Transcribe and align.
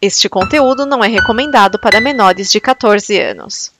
Este 0.00 0.28
conteúdo 0.28 0.86
não 0.86 1.02
é 1.02 1.08
recomendado 1.08 1.76
para 1.76 2.00
menores 2.00 2.52
de 2.52 2.60
14 2.60 3.20
anos. 3.20 3.72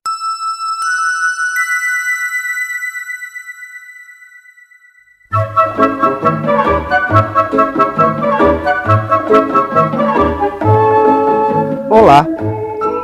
Olá! 11.88 12.26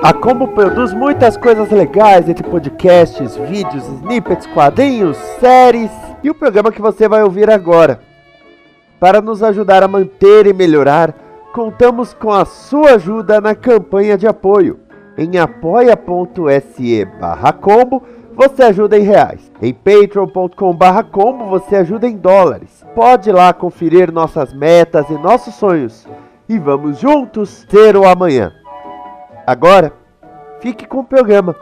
A 0.02 0.12
Combo 0.12 0.48
produz 0.48 0.92
muitas 0.92 1.36
coisas 1.36 1.70
legais 1.70 2.28
entre 2.28 2.42
podcasts, 2.42 3.36
vídeos, 3.36 3.84
snippets, 3.84 4.44
quadrinhos, 4.48 5.16
séries 5.38 5.92
e 6.20 6.30
o 6.30 6.34
programa 6.34 6.72
que 6.72 6.82
você 6.82 7.06
vai 7.06 7.22
ouvir 7.22 7.48
agora. 7.48 8.02
Para 8.98 9.20
nos 9.20 9.40
ajudar 9.40 9.84
a 9.84 9.88
manter 9.88 10.48
e 10.48 10.52
melhorar, 10.52 11.23
contamos 11.54 12.12
com 12.12 12.32
a 12.32 12.44
sua 12.44 12.94
ajuda 12.94 13.40
na 13.40 13.54
campanha 13.54 14.18
de 14.18 14.26
apoio. 14.26 14.80
Em 15.16 15.38
apoia.se 15.38 17.06
combo 17.60 18.02
você 18.34 18.64
ajuda 18.64 18.98
em 18.98 19.02
reais. 19.02 19.52
Em 19.62 19.72
patreon.com 19.72 20.76
combo 21.12 21.46
você 21.46 21.76
ajuda 21.76 22.08
em 22.08 22.16
dólares. 22.16 22.84
Pode 22.92 23.30
lá 23.30 23.52
conferir 23.52 24.10
nossas 24.10 24.52
metas 24.52 25.08
e 25.08 25.12
nossos 25.12 25.54
sonhos. 25.54 26.08
E 26.48 26.58
vamos 26.58 26.98
juntos 26.98 27.64
ter 27.70 27.96
o 27.96 28.04
amanhã. 28.04 28.52
Agora, 29.46 29.92
fique 30.58 30.84
com 30.84 30.98
o 30.98 31.04
programa. 31.04 31.54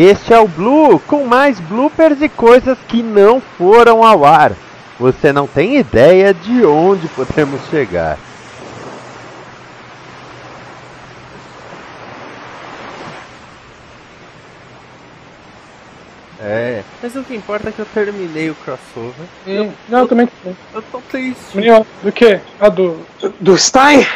Este 0.00 0.32
é 0.32 0.38
o 0.38 0.46
Blue, 0.46 1.00
com 1.00 1.24
mais 1.24 1.58
bloopers 1.58 2.22
e 2.22 2.28
coisas 2.28 2.78
que 2.86 3.02
não 3.02 3.40
foram 3.40 4.04
ao 4.04 4.24
ar. 4.24 4.52
Você 4.96 5.32
não 5.32 5.44
tem 5.44 5.76
ideia 5.76 6.32
de 6.32 6.64
onde 6.64 7.08
podemos 7.18 7.60
chegar. 7.68 8.16
É, 16.40 16.84
mas 17.02 17.16
o 17.16 17.24
que 17.24 17.34
importa 17.34 17.70
é 17.70 17.72
que 17.72 17.80
eu 17.80 17.86
terminei 17.92 18.50
o 18.50 18.54
crossover. 18.54 19.26
Hum, 19.48 19.72
não, 19.88 19.98
eu 19.98 20.06
também. 20.06 20.28
Eu 20.72 20.82
tô 20.92 21.00
triste. 21.10 21.56
Menino, 21.56 21.84
do 22.04 22.12
que? 22.12 22.38
Ah, 22.60 22.68
do. 22.68 23.04
Do 23.40 23.58
Stein? 23.58 24.06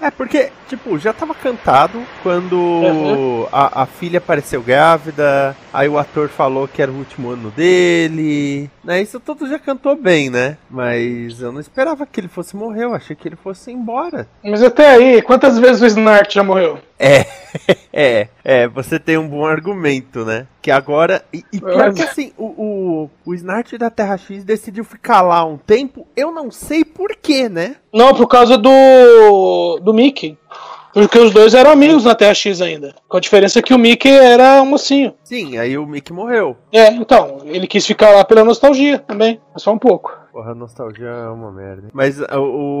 É, 0.00 0.10
porque, 0.10 0.50
tipo, 0.68 0.98
já 0.98 1.12
tava 1.12 1.34
cantado 1.34 2.02
quando 2.22 2.56
Uhum. 2.56 3.46
a, 3.52 3.82
a 3.82 3.86
filha 3.86 4.18
apareceu 4.18 4.62
grávida, 4.62 5.54
aí 5.72 5.88
o 5.88 5.98
ator 5.98 6.28
falou 6.28 6.66
que 6.66 6.80
era 6.80 6.90
o 6.90 6.96
último 6.96 7.30
ano 7.30 7.50
dele, 7.50 8.70
né? 8.82 9.02
Isso 9.02 9.20
tudo 9.20 9.46
já 9.48 9.58
cantou 9.58 9.94
bem, 9.96 10.30
né? 10.30 10.56
Mas 10.70 11.40
eu 11.40 11.52
não 11.52 11.60
esperava 11.60 12.06
que 12.06 12.18
ele 12.20 12.28
fosse 12.28 12.56
morrer, 12.56 12.84
eu 12.84 12.94
achei 12.94 13.14
que 13.14 13.28
ele 13.28 13.36
fosse 13.36 13.70
embora. 13.70 14.26
Mas 14.42 14.62
até 14.62 14.90
aí, 14.90 15.22
quantas 15.22 15.58
vezes 15.58 15.82
o 15.82 15.86
Snart 15.86 16.32
já 16.32 16.42
morreu? 16.42 16.78
É, 17.00 17.26
é, 17.90 18.28
é, 18.44 18.68
você 18.68 18.98
tem 18.98 19.16
um 19.16 19.26
bom 19.26 19.46
argumento, 19.46 20.22
né? 20.22 20.46
Que 20.60 20.70
agora. 20.70 21.24
E, 21.32 21.42
e 21.50 21.58
pior 21.58 21.94
que 21.94 22.02
assim, 22.02 22.32
o, 22.36 22.44
o, 22.44 23.10
o 23.24 23.34
Snart 23.34 23.72
da 23.78 23.88
Terra 23.88 24.18
X 24.18 24.44
decidiu 24.44 24.84
ficar 24.84 25.22
lá 25.22 25.42
um 25.42 25.56
tempo, 25.56 26.06
eu 26.14 26.30
não 26.30 26.50
sei 26.50 26.84
porquê, 26.84 27.48
né? 27.48 27.76
Não, 27.90 28.14
por 28.14 28.26
causa 28.28 28.58
do. 28.58 29.80
do 29.82 29.94
Mickey. 29.94 30.36
Porque 30.92 31.18
os 31.18 31.32
dois 31.32 31.54
eram 31.54 31.70
amigos 31.70 32.04
na 32.04 32.14
Terra 32.14 32.34
X 32.34 32.60
ainda. 32.60 32.94
Com 33.08 33.16
a 33.16 33.20
diferença 33.20 33.62
que 33.62 33.72
o 33.72 33.78
Mickey 33.78 34.10
era 34.10 34.60
um 34.62 34.66
mocinho. 34.66 35.14
Sim, 35.22 35.56
aí 35.58 35.78
o 35.78 35.86
Mickey 35.86 36.12
morreu. 36.12 36.56
É, 36.72 36.88
então, 36.92 37.38
ele 37.44 37.66
quis 37.66 37.86
ficar 37.86 38.10
lá 38.10 38.24
pela 38.24 38.42
nostalgia 38.44 38.98
também. 38.98 39.40
Só 39.56 39.72
um 39.72 39.78
pouco. 39.78 40.18
Porra, 40.32 40.52
a 40.52 40.54
nostalgia 40.54 41.08
é 41.08 41.28
uma 41.28 41.50
merda. 41.52 41.88
Mas 41.92 42.20
o, 42.20 42.24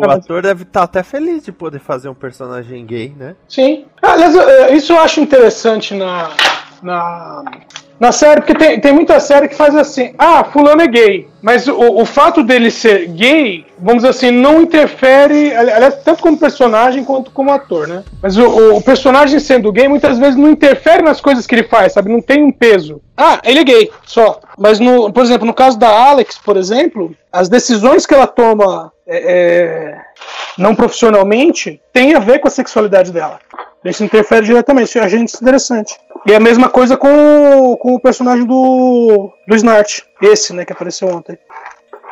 É, 0.04 0.06
mas- 0.08 0.24
ator 0.24 0.42
deve 0.42 0.62
estar 0.62 0.82
até 0.84 1.02
feliz 1.02 1.44
de 1.44 1.52
poder 1.52 1.78
fazer 1.80 2.08
um 2.08 2.14
personagem 2.14 2.84
gay, 2.86 3.12
né? 3.16 3.34
Sim. 3.48 3.86
Aliás, 4.02 4.34
isso 4.72 4.92
eu 4.92 5.00
acho 5.00 5.20
interessante 5.20 5.94
na. 5.94 6.30
na. 6.82 7.44
Na 8.00 8.12
série, 8.12 8.40
porque 8.40 8.54
tem, 8.54 8.80
tem 8.80 8.92
muita 8.94 9.20
série 9.20 9.46
que 9.46 9.54
faz 9.54 9.76
assim, 9.76 10.14
ah, 10.18 10.42
fulano 10.42 10.80
é 10.80 10.86
gay. 10.86 11.28
Mas 11.42 11.68
o, 11.68 11.74
o 12.00 12.06
fato 12.06 12.42
dele 12.42 12.70
ser 12.70 13.06
gay, 13.08 13.66
vamos 13.78 13.96
dizer 14.02 14.08
assim, 14.08 14.30
não 14.30 14.62
interfere, 14.62 15.54
ali- 15.54 15.70
aliás, 15.70 15.96
tanto 16.02 16.22
como 16.22 16.38
personagem 16.38 17.04
quanto 17.04 17.30
como 17.30 17.52
ator, 17.52 17.86
né? 17.86 18.02
Mas 18.22 18.38
o, 18.38 18.76
o- 18.76 18.82
personagem 18.82 19.38
sendo 19.38 19.70
gay 19.70 19.86
muitas 19.86 20.18
vezes 20.18 20.34
não 20.36 20.48
interfere 20.50 21.02
nas 21.02 21.20
coisas 21.20 21.46
que 21.46 21.54
ele 21.54 21.64
faz, 21.64 21.92
sabe? 21.92 22.10
Não 22.10 22.22
tem 22.22 22.42
um 22.42 22.50
peso. 22.50 23.02
Ah, 23.14 23.38
ele 23.44 23.60
é 23.60 23.64
gay, 23.64 23.90
só. 24.06 24.40
Mas, 24.58 24.80
no, 24.80 25.12
por 25.12 25.22
exemplo, 25.22 25.46
no 25.46 25.52
caso 25.54 25.78
da 25.78 25.90
Alex, 25.90 26.38
por 26.38 26.56
exemplo, 26.56 27.14
as 27.30 27.50
decisões 27.50 28.06
que 28.06 28.14
ela 28.14 28.26
toma 28.26 28.90
é, 29.06 29.18
é, 29.18 29.98
não 30.56 30.74
profissionalmente 30.74 31.80
tem 31.92 32.14
a 32.14 32.18
ver 32.18 32.38
com 32.38 32.48
a 32.48 32.50
sexualidade 32.50 33.12
dela. 33.12 33.38
Isso 33.84 34.04
interfere 34.04 34.44
diretamente, 34.46 34.88
isso 34.88 35.00
achei 35.00 35.18
interessante. 35.18 35.94
E 36.26 36.34
a 36.34 36.40
mesma 36.40 36.68
coisa 36.68 36.96
com, 36.96 37.08
o- 37.72 37.76
com 37.78 37.94
o 37.94 38.00
personagem 38.00 38.44
do, 38.46 39.32
do 39.46 39.56
Snart, 39.56 40.00
esse, 40.20 40.52
né, 40.52 40.64
que 40.64 40.72
apareceu 40.72 41.08
ontem. 41.08 41.38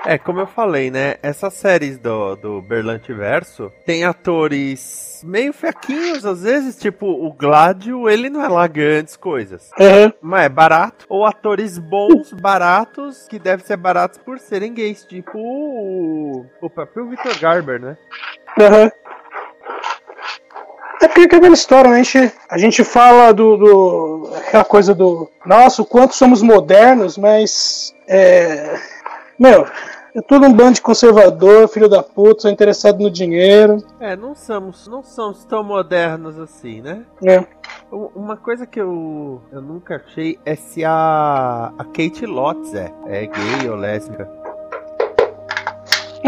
É, 0.07 0.17
como 0.17 0.39
eu 0.41 0.47
falei, 0.47 0.91
né? 0.91 1.17
Essas 1.23 1.53
séries 1.55 1.99
do, 1.99 2.37
do 2.37 2.63
Berlante 2.63 3.13
Verso 3.13 3.71
tem 3.85 4.05
atores 4.05 5.21
meio 5.25 5.53
fraquinhos, 5.53 6.25
às 6.25 6.43
vezes, 6.45 6.77
tipo 6.79 7.05
o 7.07 7.33
Gladio, 7.33 8.09
ele 8.09 8.31
não 8.31 8.43
é 8.43 8.49
lá 8.49 8.67
grandes 8.69 9.17
coisas. 9.17 9.71
Uhum. 9.79 10.13
Mas 10.23 10.45
é 10.45 10.49
barato. 10.49 11.05
Ou 11.09 11.27
atores 11.27 11.79
bons, 11.79 12.33
baratos, 12.33 13.27
que 13.29 13.39
devem 13.41 13.67
ser 13.67 13.77
baratos 13.77 14.19
por 14.19 14.39
serem 14.39 14.73
gays, 14.73 15.05
tipo 15.05 15.37
o, 15.37 16.47
o 16.63 16.71
próprio 16.71 17.09
Victor 17.09 17.37
Garber, 17.41 17.81
né? 17.81 17.99
Uhum. 18.57 18.91
É 21.01 21.07
porque 21.09 21.21
é 21.21 21.25
aquela 21.39 21.55
história, 21.55 21.91
né? 21.91 22.01
A 22.01 22.03
gente, 22.03 22.33
a 22.51 22.59
gente 22.59 22.85
fala 22.85 23.33
do, 23.33 23.57
do. 23.57 24.31
aquela 24.37 24.65
coisa 24.65 24.95
do. 24.95 25.29
Nossa, 25.47 25.83
o 25.83 25.87
quanto 25.87 26.15
somos 26.15 26.43
modernos, 26.43 27.17
mas. 27.17 27.95
É. 28.07 28.77
Meu, 29.39 29.67
é 30.17 30.21
tudo 30.23 30.47
um 30.47 30.53
bando 30.53 30.73
de 30.73 30.81
conservador, 30.83 31.69
filho 31.69 31.89
da 31.89 32.03
puta, 32.03 32.43
só 32.43 32.49
interessado 32.49 33.01
no 33.01 33.11
dinheiro. 33.11 33.79
É, 34.01 34.17
não 34.17 34.35
somos, 34.35 34.89
não 34.89 35.03
somos 35.05 35.45
tão 35.45 35.63
modernos 35.63 36.39
assim, 36.39 36.81
né? 36.83 37.05
U- 37.93 38.11
Uma 38.17 38.37
coisa 38.37 38.67
que 38.67 38.81
eu, 38.81 39.41
eu 39.53 39.63
nunca 39.63 40.03
achei 40.05 40.37
é 40.45 40.57
se 40.57 40.85
a, 40.85 41.73
a 41.79 41.85
Kate 41.85 42.27
Lotz 42.27 42.75
é, 42.75 42.93
é 43.07 43.27
gay 43.27 43.71
ou 43.71 43.77
lésbica. 43.77 44.29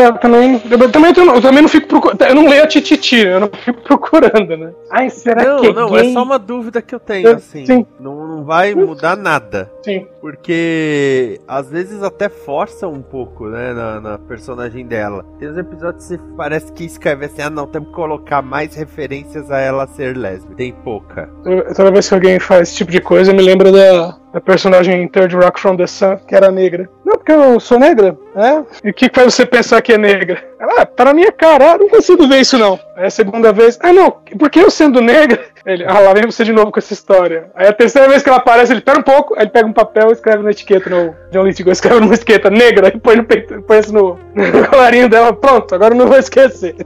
É, 0.00 0.06
eu 0.06 0.18
também, 0.18 0.62
eu 0.70 0.90
também, 0.90 1.12
eu 1.16 1.42
também 1.42 1.62
não 1.62 1.68
fico 1.68 1.86
procurando. 1.88 2.22
Eu 2.22 2.34
não 2.34 2.48
leio 2.48 2.64
a 2.64 2.66
Tititi, 2.66 3.16
eu 3.16 3.40
não 3.40 3.50
fico 3.64 3.80
procurando, 3.84 4.56
né? 4.56 4.72
Ai, 4.90 5.10
será 5.10 5.44
não, 5.44 5.60
que 5.60 5.66
é 5.66 5.72
não, 5.72 5.96
é 5.96 6.12
só 6.12 6.22
uma 6.22 6.38
dúvida 6.38 6.80
que 6.80 6.94
eu 6.94 7.00
tenho, 7.00 7.28
É, 7.28 7.34
assim. 7.34 7.66
sim. 7.66 7.86
Não, 7.98 8.29
não 8.30 8.44
vai 8.44 8.74
mudar 8.74 9.16
nada. 9.16 9.70
Sim. 9.84 10.06
Porque 10.20 11.40
às 11.46 11.68
vezes 11.70 12.02
até 12.02 12.28
força 12.28 12.86
um 12.88 13.02
pouco, 13.02 13.48
né, 13.48 13.72
na, 13.72 14.00
na 14.00 14.18
personagem 14.18 14.86
dela. 14.86 15.24
Tem 15.38 15.48
uns 15.50 15.56
episódios 15.58 16.06
que 16.08 16.18
parece 16.36 16.72
que 16.72 16.84
escreve 16.84 17.26
assim, 17.26 17.42
ah 17.42 17.50
não, 17.50 17.66
temos 17.66 17.88
que 17.88 17.94
colocar 17.94 18.42
mais 18.42 18.74
referências 18.74 19.50
a 19.50 19.58
ela 19.58 19.86
ser 19.86 20.16
lésbica. 20.16 20.56
Tem 20.56 20.72
pouca. 20.72 21.28
Toda- 21.42 21.90
vez 21.90 22.08
que 22.08 22.14
alguém 22.14 22.38
faz 22.38 22.68
esse 22.68 22.76
tipo 22.76 22.92
de 22.92 23.00
coisa, 23.00 23.32
me 23.32 23.42
lembro 23.42 23.72
da, 23.72 24.16
da 24.32 24.40
personagem 24.40 25.02
em 25.02 25.08
Third 25.08 25.34
Rock 25.34 25.58
from 25.58 25.76
the 25.76 25.86
Sun, 25.88 26.16
que 26.28 26.34
era 26.36 26.50
negra. 26.50 26.88
Não, 27.04 27.14
porque 27.16 27.32
eu 27.32 27.58
sou 27.58 27.78
negra, 27.80 28.16
né? 28.34 28.64
E 28.84 28.90
o 28.90 28.94
que, 28.94 29.08
que 29.08 29.20
faz 29.20 29.34
você 29.34 29.44
pensar 29.44 29.82
que 29.82 29.92
é 29.92 29.98
negra? 29.98 30.40
Ela, 30.60 30.82
ah, 30.82 30.86
tá 30.86 31.06
na 31.06 31.14
minha 31.14 31.32
cara, 31.32 31.72
ah, 31.72 31.78
não 31.78 31.88
consigo 31.88 32.28
ver 32.28 32.40
isso 32.42 32.56
não. 32.56 32.78
Aí 33.00 33.06
a 33.06 33.10
segunda 33.10 33.50
vez, 33.50 33.78
ah 33.80 33.94
não, 33.94 34.10
porque 34.38 34.60
eu 34.60 34.70
sendo 34.70 35.00
negra? 35.00 35.42
Ele, 35.64 35.84
ah, 35.86 36.00
lá 36.00 36.12
vem 36.12 36.26
você 36.26 36.44
de 36.44 36.52
novo 36.52 36.70
com 36.70 36.78
essa 36.78 36.92
história. 36.92 37.50
Aí 37.54 37.66
a 37.66 37.72
terceira 37.72 38.06
vez 38.06 38.22
que 38.22 38.28
ela 38.28 38.38
aparece, 38.38 38.72
ele 38.72 38.80
pera 38.80 38.98
um 38.98 39.02
pouco, 39.02 39.34
aí 39.34 39.42
ele 39.42 39.50
pega 39.50 39.66
um 39.66 39.74
papel 39.74 40.08
e 40.08 40.12
escreve 40.12 40.42
na 40.42 40.50
etiqueta 40.50 40.88
no. 40.88 41.14
John 41.30 41.44
Lithgow 41.44 41.72
escreve 41.72 42.00
numa 42.00 42.14
etiqueta 42.14 42.50
negra 42.50 42.88
e 42.88 42.98
põe 42.98 43.16
no 43.16 43.24
peito, 43.24 43.60
põe 43.62 43.78
isso 43.78 43.92
no, 43.92 44.18
no 44.34 44.68
colarinho 44.68 45.08
dela. 45.08 45.34
Pronto, 45.34 45.74
agora 45.74 45.94
eu 45.94 45.98
não 45.98 46.06
vou 46.06 46.16
esquecer. 46.16 46.76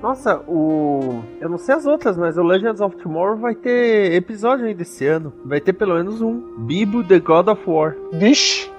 Nossa, 0.00 0.36
o. 0.46 1.20
Eu 1.40 1.48
não 1.48 1.58
sei 1.58 1.74
as 1.74 1.84
outras, 1.84 2.16
mas 2.16 2.38
o 2.38 2.42
Legends 2.42 2.80
of 2.80 2.96
Tomorrow 2.96 3.36
vai 3.36 3.56
ter 3.56 4.14
episódio 4.14 4.66
ainda 4.66 4.82
esse 4.82 5.04
ano. 5.06 5.32
Vai 5.44 5.60
ter 5.60 5.72
pelo 5.72 5.94
menos 5.94 6.20
um. 6.20 6.40
Bibo 6.58 7.02
The 7.02 7.18
God 7.18 7.48
of 7.48 7.62
War. 7.66 7.96
Vixe. 8.12 8.70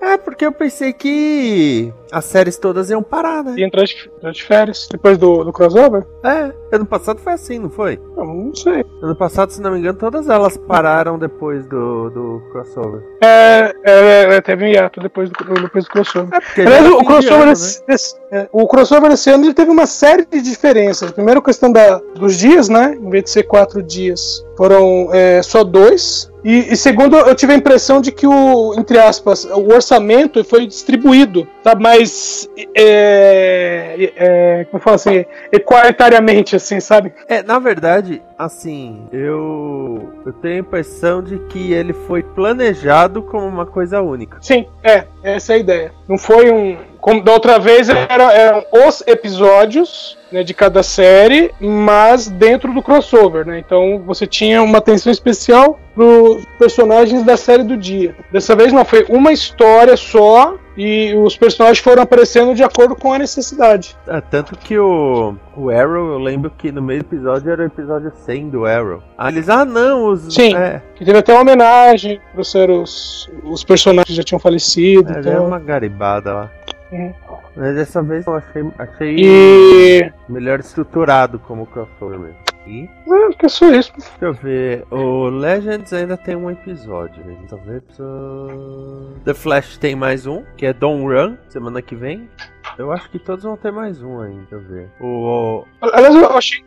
É, 0.00 0.16
porque 0.18 0.44
eu 0.46 0.52
pensei 0.52 0.92
que 0.92 1.92
as 2.12 2.24
séries 2.26 2.56
todas 2.58 2.90
iam 2.90 3.02
parar, 3.02 3.42
né? 3.42 3.54
E 3.56 3.64
entrar 3.64 3.84
de, 3.84 4.44
férias 4.44 4.86
depois 4.90 5.16
do, 5.18 5.42
do 5.42 5.52
crossover? 5.52 6.04
É, 6.22 6.52
ano 6.72 6.86
passado 6.86 7.18
foi 7.18 7.32
assim, 7.32 7.58
não 7.58 7.70
foi? 7.70 7.98
Eu 8.16 8.24
não 8.24 8.54
sei. 8.54 8.84
Ano 9.02 9.16
passado, 9.16 9.50
se 9.50 9.60
não 9.60 9.72
me 9.72 9.78
engano, 9.78 9.98
todas 9.98 10.28
elas 10.28 10.56
pararam 10.56 11.18
depois 11.18 11.66
do, 11.66 12.10
do 12.10 12.42
crossover. 12.52 13.02
É, 13.22 13.74
é, 13.84 14.34
é, 14.36 14.40
teve 14.40 14.64
um 14.64 14.68
hiato 14.68 15.00
depois 15.00 15.30
do, 15.30 15.54
depois 15.54 15.84
do 15.84 15.90
crossover. 15.90 16.28
É, 16.56 16.62
Aliás, 16.62 16.86
o 16.88 17.04
crossover, 17.04 17.42
ano, 17.42 17.52
esse, 17.52 17.82
esse- 17.88 18.14
é, 18.30 18.48
o 18.52 18.66
crossover 18.68 19.10
esse 19.12 19.30
ano 19.30 19.44
ele 19.44 19.54
teve 19.54 19.70
uma 19.70 19.86
série 19.86 20.26
de 20.26 20.40
diferenças. 20.42 21.10
Primeiro, 21.10 21.40
a 21.40 21.42
questão 21.42 21.72
da, 21.72 21.98
dos 22.14 22.36
dias, 22.36 22.68
né? 22.68 22.94
Em 23.00 23.10
vez 23.10 23.24
de 23.24 23.30
ser 23.30 23.44
quatro 23.44 23.82
dias, 23.82 24.44
foram 24.56 25.08
é, 25.12 25.42
só 25.42 25.64
dois. 25.64 26.30
E, 26.48 26.72
e 26.72 26.76
segundo, 26.76 27.16
eu 27.16 27.34
tive 27.34 27.54
a 27.54 27.56
impressão 27.56 28.00
de 28.00 28.12
que 28.12 28.24
o, 28.24 28.72
entre 28.78 29.00
aspas, 29.00 29.44
o 29.44 29.66
orçamento 29.74 30.44
foi 30.44 30.64
distribuído, 30.64 31.44
sabe? 31.64 31.82
Mais, 31.82 32.48
é, 32.72 34.12
é, 34.16 34.64
como 34.70 34.78
eu 34.78 34.80
falo 34.80 34.94
assim, 34.94 35.24
equalitariamente, 35.50 36.54
assim, 36.54 36.78
sabe? 36.78 37.12
É, 37.26 37.42
na 37.42 37.58
verdade, 37.58 38.22
assim, 38.38 39.08
eu 39.12 40.12
eu 40.24 40.32
tenho 40.34 40.54
a 40.54 40.58
impressão 40.58 41.20
de 41.20 41.38
que 41.48 41.72
ele 41.72 41.92
foi 41.92 42.22
planejado 42.22 43.22
como 43.22 43.44
uma 43.44 43.66
coisa 43.66 44.00
única. 44.00 44.38
Sim, 44.40 44.66
é, 44.84 45.04
essa 45.24 45.52
é 45.52 45.56
a 45.56 45.58
ideia. 45.58 45.92
Não 46.08 46.16
foi 46.16 46.50
um. 46.52 46.76
Como 47.00 47.22
da 47.22 47.32
outra 47.32 47.58
vez 47.58 47.88
era- 47.88 48.32
eram 48.32 48.64
os 48.88 49.02
episódios 49.06 50.16
né, 50.30 50.42
de 50.42 50.54
cada 50.54 50.82
série, 50.82 51.52
mas 51.60 52.28
dentro 52.28 52.72
do 52.72 52.82
crossover, 52.82 53.46
né? 53.46 53.58
Então 53.58 54.02
você 54.04 54.26
tinha 54.26 54.62
uma 54.62 54.78
atenção 54.78 55.10
especial 55.12 55.78
pros 55.94 56.44
personagens 56.58 57.22
da 57.22 57.36
série 57.36 57.62
do 57.62 57.76
dia. 57.76 58.14
Dessa 58.30 58.54
vez 58.54 58.72
não, 58.72 58.84
foi 58.84 59.06
uma 59.08 59.32
história 59.32 59.96
só 59.96 60.56
e 60.76 61.14
os 61.14 61.36
personagens 61.36 61.78
foram 61.78 62.02
aparecendo 62.02 62.54
de 62.54 62.62
acordo 62.62 62.94
com 62.94 63.12
a 63.12 63.18
necessidade. 63.18 63.96
É, 64.06 64.20
tanto 64.20 64.56
que 64.58 64.78
o, 64.78 65.34
o 65.56 65.70
Arrow, 65.70 66.12
eu 66.12 66.18
lembro 66.18 66.50
que 66.50 66.70
no 66.70 66.82
meio 66.82 67.02
do 67.02 67.06
episódio 67.06 67.50
era 67.50 67.62
o 67.62 67.66
episódio 67.66 68.12
100 68.14 68.50
do 68.50 68.66
Arrow. 68.66 69.02
Ah, 69.16 69.28
eles, 69.28 69.48
ah 69.48 69.64
não, 69.64 70.10
os. 70.10 70.34
Sim. 70.34 70.54
É, 70.54 70.82
Que 70.94 71.04
teve 71.04 71.18
até 71.18 71.32
uma 71.32 71.40
homenagem 71.40 72.20
para 72.32 72.42
os, 72.72 73.30
os 73.42 73.64
personagens 73.64 74.06
que 74.06 74.14
já 74.14 74.22
tinham 74.22 74.38
falecido. 74.38 75.10
é, 75.12 75.16
é 75.16 75.20
então. 75.20 75.46
uma 75.46 75.58
garibada 75.58 76.32
lá. 76.32 76.50
Uhum. 76.92 77.14
Mas 77.56 77.74
dessa 77.74 78.02
vez 78.02 78.26
eu 78.26 78.34
achei, 78.34 78.62
achei 78.78 79.16
E. 79.18 80.12
melhor 80.28 80.60
estruturado 80.60 81.38
como 81.38 81.66
crossover 81.66 82.18
mesmo. 82.18 82.36
E, 82.66 82.90
Ah, 83.08 83.30
que 83.38 83.46
é 83.46 83.48
só 83.48 83.70
isso. 83.70 83.92
deixa 83.96 84.10
eu 84.20 84.34
ver, 84.34 84.84
o 84.90 85.28
Legends 85.28 85.92
ainda 85.92 86.16
tem 86.16 86.34
um 86.34 86.50
episódio. 86.50 87.24
né? 87.24 87.36
Ver, 87.64 87.80
preciso- 87.82 89.14
The 89.24 89.34
Flash 89.34 89.78
tem 89.78 89.94
mais 89.94 90.26
um, 90.26 90.42
que 90.56 90.66
é 90.66 90.72
Don't 90.72 91.04
Run, 91.04 91.36
semana 91.48 91.80
que 91.80 91.94
vem. 91.94 92.28
Eu 92.76 92.90
acho 92.92 93.08
que 93.08 93.18
todos 93.20 93.44
vão 93.44 93.56
ter 93.56 93.70
mais 93.70 94.02
um 94.02 94.20
ainda, 94.20 94.40
deixa 94.50 94.54
eu 94.56 94.60
ver. 94.60 94.88
O, 95.00 95.64
Aliás, 95.80 96.14
eu 96.14 96.36
achei. 96.36 96.62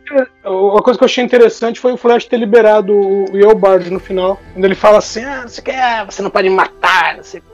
Uma 0.46 0.82
coisa 0.82 0.98
que 0.98 1.04
eu 1.04 1.06
achei 1.06 1.22
interessante 1.22 1.78
foi 1.78 1.92
o 1.92 1.96
Flash 1.98 2.24
ter 2.24 2.38
liberado 2.38 2.92
o 2.98 3.36
Eobard 3.36 3.88
no 3.90 4.00
final. 4.00 4.40
Quando 4.54 4.64
ele 4.64 4.74
fala 4.74 4.98
assim: 4.98 5.22
ah, 5.22 5.42
você 5.46 5.60
quer, 5.60 6.04
você 6.06 6.22
não 6.22 6.30
pode 6.30 6.48
me 6.48 6.56
matar, 6.56 7.16
não 7.16 7.22
sei 7.22 7.40
o. 7.40 7.44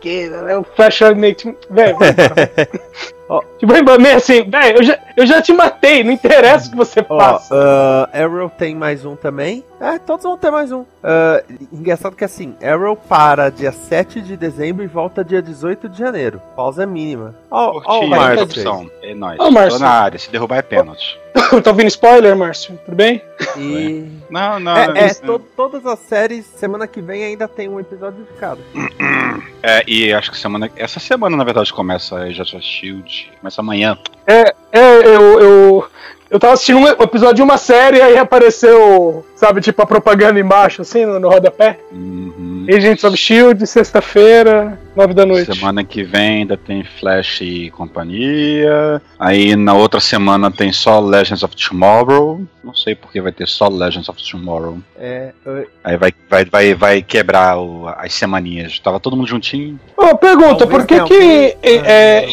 Aí 0.47 0.57
o 0.57 0.63
Flash 0.63 1.03
é 1.03 1.15
meio 1.15 1.35
que. 1.35 1.55
Velho, 1.69 1.99
Ó. 3.29 3.41
Tipo, 3.59 3.73
meio 4.01 4.17
assim, 4.17 4.49
velho, 4.49 4.79
eu 4.79 4.83
já, 4.83 4.99
eu 5.17 5.27
já 5.27 5.43
te 5.43 5.53
matei, 5.53 6.05
não 6.05 6.13
interessa 6.13 6.69
o 6.69 6.71
que 6.71 6.77
você 6.77 7.05
Ó, 7.09 7.19
faça. 7.19 7.55
ah, 7.55 8.09
Arrow 8.13 8.49
tem 8.51 8.75
mais 8.75 9.05
um 9.05 9.17
também. 9.17 9.65
É, 9.81 9.99
todos 9.99 10.25
vão 10.25 10.39
ter 10.39 10.51
mais 10.51 10.73
um. 10.73 10.85
Ah, 11.03 11.43
engraçado 11.73 12.17
que 12.17 12.25
assim, 12.25 12.55
Arrow 12.63 12.97
para 12.97 13.51
dia 13.51 13.73
7 13.73 14.21
de 14.21 14.37
dezembro 14.37 14.83
e 14.85 14.87
volta 14.87 15.25
dia 15.25 15.43
18 15.43 15.89
de 15.89 15.99
janeiro. 15.99 16.41
Pausa 16.55 16.87
mínima. 16.87 17.35
Ó, 17.51 17.81
ó 17.85 18.01
o 18.01 18.09
Márcio. 18.09 18.91
É 19.03 19.15
nóis. 19.15 19.39
Ó, 19.39 19.51
Márcio. 19.51 19.79
Tô 19.79 19.85
na 19.85 19.91
área, 19.91 20.19
se 20.19 20.31
derrubar 20.31 20.59
é 20.59 20.63
pênalti. 20.63 21.19
tá 21.63 21.71
ouvindo 21.71 21.89
spoiler, 21.89 22.35
Márcio? 22.37 22.79
Tudo 22.85 22.95
bem? 22.97 23.23
E. 23.59 24.07
Não, 24.31 24.59
não. 24.59 24.77
É, 24.77 25.01
é, 25.01 25.07
isso- 25.07 25.23
to- 25.23 25.39
todas 25.57 25.85
as 25.85 25.99
séries, 26.01 26.47
semana 26.47 26.87
que 26.87 27.01
vem 27.03 27.25
ainda 27.25 27.47
tem 27.47 27.69
um 27.69 27.79
episódio 27.79 28.25
de 28.25 28.33
cada. 28.39 28.61
é, 29.63 29.83
e 29.87 30.13
acho 30.13 30.31
que 30.31 30.39
semana. 30.39 30.71
Essa 30.77 30.99
semana, 30.99 31.37
na 31.37 31.45
verdade, 31.45 31.73
começa 31.73 32.17
a 32.19 32.23
Age 32.23 32.41
of 32.41 32.61
Shield. 32.63 33.16
Começa 33.41 33.61
amanhã. 33.61 33.99
É, 34.27 34.53
eu, 34.73 35.41
eu, 35.41 35.87
eu 36.31 36.39
tava 36.41 36.55
assistindo 36.55 36.79
um 36.81 36.89
episódio 36.89 37.37
de 37.37 37.43
uma 37.43 37.57
série 37.59 37.99
e 37.99 38.03
aí 38.03 38.19
apareceu, 38.19 39.25
sabe, 39.37 39.61
tipo 39.61 39.81
a 39.83 39.87
propaganda 39.87 40.39
embaixo, 40.41 40.83
assim, 40.83 41.05
no, 41.07 41.19
no 41.21 41.29
rodapé. 41.29 41.79
Uhum. 41.93 42.67
Agents 42.69 43.05
of 43.05 43.17
Shield, 43.17 43.65
sexta-feira, 43.65 44.77
nove 44.97 45.15
da 45.15 45.25
noite. 45.25 45.55
Semana 45.55 45.85
que 45.85 46.03
vem 46.03 46.39
ainda 46.41 46.57
tem 46.57 46.83
Flash 46.83 47.41
e 47.41 47.71
companhia. 47.71 49.01
Aí 49.19 49.55
na 49.55 49.75
outra 49.75 50.01
semana 50.01 50.51
tem 50.51 50.73
só 50.73 50.99
Legends 50.99 51.45
of 51.45 51.55
Tomorrow. 51.55 52.41
Não 52.65 52.75
sei 52.75 52.97
porque 52.97 53.21
vai 53.21 53.31
ter 53.31 53.47
só 53.47 53.69
Legends 53.69 54.09
of 54.09 54.21
Tomorrow. 54.31 54.79
É, 54.99 55.31
eu- 55.45 55.67
Aí 55.85 55.97
vai, 55.97 56.13
vai, 56.29 56.45
vai, 56.45 56.75
vai 56.75 57.03
quebrar 57.03 57.57
o- 57.59 57.87
as 57.87 58.13
semaninhas. 58.15 58.81
Tava 58.81 58.99
todo 58.99 59.17
mundo 59.17 59.29
juntinho. 59.29 59.79
Ô, 59.97 60.17
pergunta, 60.17 60.67
talvez 60.67 60.85
por 60.85 60.87
que 60.87 61.01
que 61.05 61.57
é, 61.63 62.25
Ah, 62.27 62.31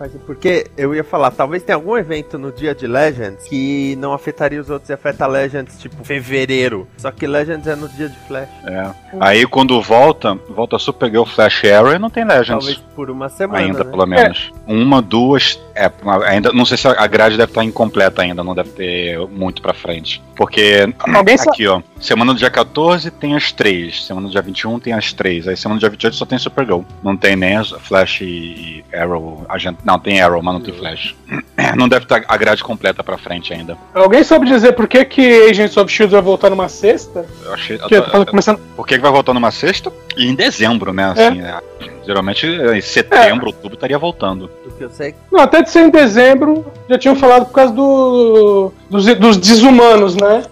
faz- 0.00 0.12
Porque 0.26 0.66
eu 0.76 0.94
ia 0.94 1.04
falar, 1.04 1.30
talvez 1.30 1.62
tenha 1.62 1.76
algum 1.76 1.96
evento 1.96 2.38
no 2.38 2.50
dia 2.50 2.74
de 2.74 2.86
Legends 2.86 3.44
que 3.44 3.94
não 3.96 4.12
afetaria 4.12 4.60
os 4.60 4.70
outros 4.70 4.88
e 4.88 4.92
afeta 4.94 5.26
Legends, 5.26 5.78
tipo 5.78 6.02
fevereiro. 6.02 6.88
Só 6.96 7.10
que 7.12 7.26
Legends 7.26 7.66
é 7.66 7.76
no 7.76 7.88
dia 7.90 8.08
de 8.08 8.16
Flash. 8.26 8.48
É. 8.66 8.90
Aí 9.20 9.46
quando 9.46 9.80
volta, 9.80 10.34
volta 10.48 10.78
Supergirl 10.78 11.24
Flash 11.24 11.64
Arrow 11.66 11.92
e 11.92 11.98
não 11.98 12.08
tem 12.10 12.24
Legends. 12.24 12.48
Talvez 12.48 12.78
por 12.96 13.10
uma 13.10 13.28
semana. 13.28 13.60
ainda, 13.60 13.84
né? 13.84 13.90
pelo 13.90 14.06
menos. 14.06 14.50
Uma, 14.66 15.02
duas. 15.02 15.60
É, 15.74 15.90
ainda 16.26 16.52
não 16.52 16.64
sei 16.64 16.76
se 16.78 16.88
a 16.88 17.06
grade 17.06 17.36
deve 17.36 17.50
estar 17.50 17.62
incompleta 17.64 18.22
ainda, 18.22 18.42
não 18.42 18.54
deve 18.54 18.70
ter 18.70 19.18
muito 19.28 19.60
pra 19.60 19.74
frente. 19.74 20.22
Porque 20.34 20.92
Alguém 21.14 21.34
aqui, 21.34 21.66
ó. 21.66 21.82
Semana 22.00 22.32
do 22.32 22.38
dia 22.38 22.50
14 22.50 23.10
tem 23.10 23.36
as 23.36 23.52
três. 23.52 24.06
Semana 24.06 24.26
do 24.26 24.32
dia 24.32 24.40
21 24.40 24.80
tem 24.80 24.92
as 24.94 25.12
três. 25.12 25.46
Aí 25.46 25.56
semana 25.56 25.78
do 25.78 25.80
dia 25.80 25.90
28 25.90 26.16
só 26.16 26.24
tem 26.24 26.38
Supergirl. 26.38 26.80
Não 27.02 27.14
tem 27.16 27.36
nem 27.36 27.56
as 27.58 27.70
Flash 27.70 28.22
e 28.22 28.82
Arrow. 28.92 29.44
A 29.48 29.58
gente, 29.58 29.78
não, 29.84 29.98
tem 29.98 30.20
Arrow, 30.20 30.42
mas 30.42 30.54
não 30.54 30.60
tem 30.62 30.72
Flash. 30.72 31.14
Não 31.76 31.88
deve 31.88 32.04
estar 32.06 32.24
a 32.26 32.36
grade 32.38 32.64
completa 32.64 33.04
pra 33.04 33.16
frente 33.18 33.52
ainda. 33.52 33.76
Alguém 33.94 34.24
sabe 34.24 34.46
dizer 34.46 34.72
por 34.72 34.88
que 34.88 35.04
que 35.04 35.42
Agents 35.50 35.76
of 35.76 35.92
Shield 35.92 36.10
vai 36.12 36.22
voltar 36.22 36.48
numa 36.50 36.68
sexta? 36.70 37.24
Eu 37.44 37.52
achei. 37.54 37.78
Que 37.78 37.94
eu 37.94 38.02
tô- 38.10 38.26
começando... 38.26 38.58
Por 38.74 38.86
que 38.86 38.94
que 38.96 39.00
vai 39.02 39.12
voltar 39.12 39.34
numa 39.34 39.50
sexta? 39.50 39.92
E 40.16 40.26
em 40.26 40.34
dezembro, 40.34 40.92
né? 40.92 41.04
Assim, 41.12 41.40
é. 41.42 41.60
Geralmente 42.04 42.46
em 42.46 42.80
setembro, 42.80 43.48
outubro 43.48 43.74
estaria 43.74 43.98
voltando. 43.98 44.50
Do 44.64 44.70
que 44.72 44.82
eu 44.84 44.90
sei. 44.90 45.14
Não, 45.30 45.40
até 45.40 45.62
de 45.62 45.70
ser 45.70 45.80
em 45.86 45.90
dezembro, 45.90 46.64
já 46.88 46.98
tinham 46.98 47.14
falado 47.14 47.44
por 47.46 47.52
causa 47.52 47.72
do, 47.72 48.72
dos, 48.88 49.04
dos 49.16 49.36
desumanos, 49.36 50.16
né? 50.16 50.42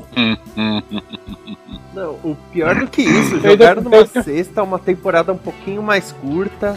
Não, 1.98 2.10
o 2.22 2.36
pior 2.52 2.76
do 2.76 2.86
que 2.86 3.02
isso, 3.02 3.40
jogaram 3.42 3.82
numa 3.82 4.06
sexta, 4.06 4.62
uma 4.62 4.78
temporada 4.78 5.32
um 5.32 5.36
pouquinho 5.38 5.82
mais 5.82 6.12
curta. 6.12 6.76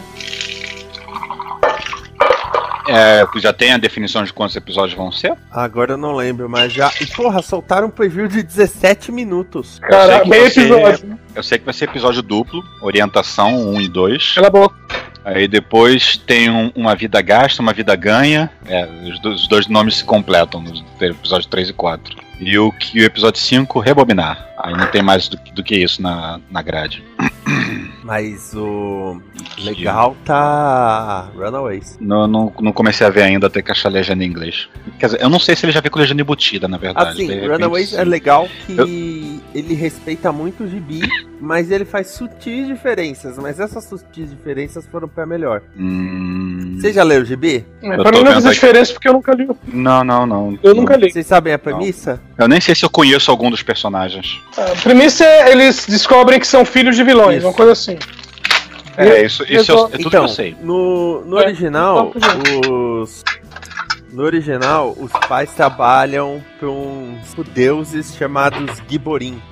É, 2.88 3.24
já 3.36 3.52
tem 3.52 3.72
a 3.72 3.78
definição 3.78 4.24
de 4.24 4.32
quantos 4.32 4.56
episódios 4.56 4.94
vão 4.96 5.12
ser? 5.12 5.34
Agora 5.52 5.92
eu 5.92 5.96
não 5.96 6.12
lembro, 6.16 6.48
mas 6.50 6.72
já. 6.72 6.90
E 7.00 7.06
porra, 7.06 7.40
soltaram 7.40 7.86
um 7.86 7.90
preview 7.90 8.26
de 8.26 8.42
17 8.42 9.12
minutos. 9.12 9.78
Cara, 9.78 10.20
que 10.20 10.28
meio 10.28 10.50
ser- 10.50 10.62
episódio. 10.72 11.06
né? 11.06 11.18
Eu 11.34 11.42
sei 11.44 11.58
que 11.58 11.64
vai 11.64 11.72
ser 11.72 11.84
episódio 11.84 12.20
duplo, 12.20 12.62
orientação 12.82 13.56
1 13.70 13.80
e 13.80 13.88
2. 13.88 14.34
Cala 14.34 14.48
a 14.48 14.50
boca. 14.50 14.74
Aí 15.24 15.46
depois 15.46 16.16
tem 16.16 16.50
um- 16.50 16.72
uma 16.74 16.96
vida 16.96 17.22
gasta, 17.22 17.62
uma 17.62 17.72
vida 17.72 17.94
ganha. 17.94 18.50
É, 18.66 18.84
os, 19.08 19.20
do- 19.20 19.30
os 19.30 19.46
dois 19.46 19.68
nomes 19.68 19.98
se 19.98 20.04
completam 20.04 20.60
nos 20.60 20.84
episódios 21.00 21.46
3 21.46 21.68
e 21.68 21.72
4. 21.72 22.16
E 22.44 22.58
o, 22.58 22.72
que- 22.72 23.00
o 23.00 23.04
episódio 23.04 23.40
5, 23.40 23.78
rebobinar. 23.80 24.48
Aí 24.58 24.74
não 24.76 24.86
tem 24.90 25.02
mais 25.02 25.28
do, 25.28 25.36
que- 25.38 25.52
do 25.52 25.62
que 25.62 25.76
isso 25.76 26.00
na, 26.02 26.40
na 26.50 26.62
grade. 26.62 27.02
Mas 28.04 28.52
o. 28.54 29.20
Legal 29.58 30.16
tá. 30.24 31.28
Runaways. 31.36 31.96
Não, 32.00 32.26
não, 32.26 32.52
não 32.60 32.72
comecei 32.72 33.06
a 33.06 33.10
ver 33.10 33.22
ainda 33.22 33.46
até 33.46 33.62
que 33.62 33.70
achar 33.70 33.88
a 33.88 33.92
legenda 33.92 34.24
em 34.24 34.26
inglês. 34.26 34.68
Quer 34.98 35.06
dizer, 35.06 35.22
eu 35.22 35.28
não 35.28 35.38
sei 35.38 35.54
se 35.54 35.64
ele 35.64 35.72
já 35.72 35.80
veio 35.80 35.90
com 35.90 35.98
legenda 36.00 36.20
embutida, 36.22 36.66
na 36.66 36.76
verdade. 36.78 37.10
Assim, 37.10 37.46
Runaways 37.46 37.92
é 37.94 38.04
legal 38.04 38.48
que 38.66 39.31
ele 39.54 39.74
respeita 39.74 40.32
muito 40.32 40.64
o 40.64 40.68
gibi, 40.68 41.00
mas 41.40 41.70
ele 41.70 41.84
faz 41.84 42.08
sutis 42.08 42.66
diferenças. 42.66 43.36
Mas 43.38 43.60
essas 43.60 43.84
sutis 43.84 44.30
diferenças 44.30 44.86
foram 44.86 45.06
pra 45.08 45.26
melhor. 45.26 45.62
Hum, 45.78 46.78
Você 46.80 46.92
já 46.92 47.02
leu 47.02 47.22
o 47.22 47.24
gibi? 47.24 47.64
É, 47.82 47.94
Eu 47.96 48.02
pra 48.02 48.12
mim 48.12 48.22
não 48.24 48.32
aqui. 48.32 48.48
diferença 48.50 48.92
porque 48.92 49.08
eu 49.08 49.12
nunca 49.12 49.32
li. 49.34 49.48
Não, 49.72 50.02
não, 50.02 50.26
não. 50.26 50.58
Eu 50.62 50.74
Não. 50.74 50.80
nunca 50.82 50.96
li. 50.96 51.12
Vocês 51.12 51.26
sabem 51.26 51.52
a 51.52 51.58
premissa? 51.58 52.20
Eu 52.38 52.48
nem 52.48 52.60
sei 52.60 52.74
se 52.74 52.84
eu 52.84 52.90
conheço 52.90 53.30
algum 53.30 53.50
dos 53.50 53.62
personagens. 53.62 54.40
A 54.56 54.80
premissa 54.82 55.24
é 55.24 55.52
eles 55.52 55.86
descobrem 55.86 56.40
que 56.40 56.46
são 56.46 56.64
filhos 56.64 56.96
de 56.96 57.04
vilões, 57.04 57.38
Isso. 57.38 57.46
uma 57.46 57.52
coisa 57.54 57.72
assim. 57.72 57.98
É, 58.96 59.24
isso, 59.24 59.42
isso 59.48 59.72
eu- 59.72 59.86
é, 59.86 59.88
tudo 59.90 60.00
então, 60.00 60.10
que 60.10 60.16
eu 60.16 60.28
sei. 60.28 60.54
no, 60.62 61.24
no 61.24 61.38
É, 61.38 61.44
original, 61.46 62.12
então, 62.14 63.00
os. 63.02 63.22
No 64.12 64.22
original, 64.24 64.94
os 64.98 65.10
pais 65.26 65.50
trabalham 65.52 66.42
para 66.62 66.70
uns 66.70 67.34
deuses 67.52 68.14
chamados 68.14 68.80
Giborim. 68.88 69.42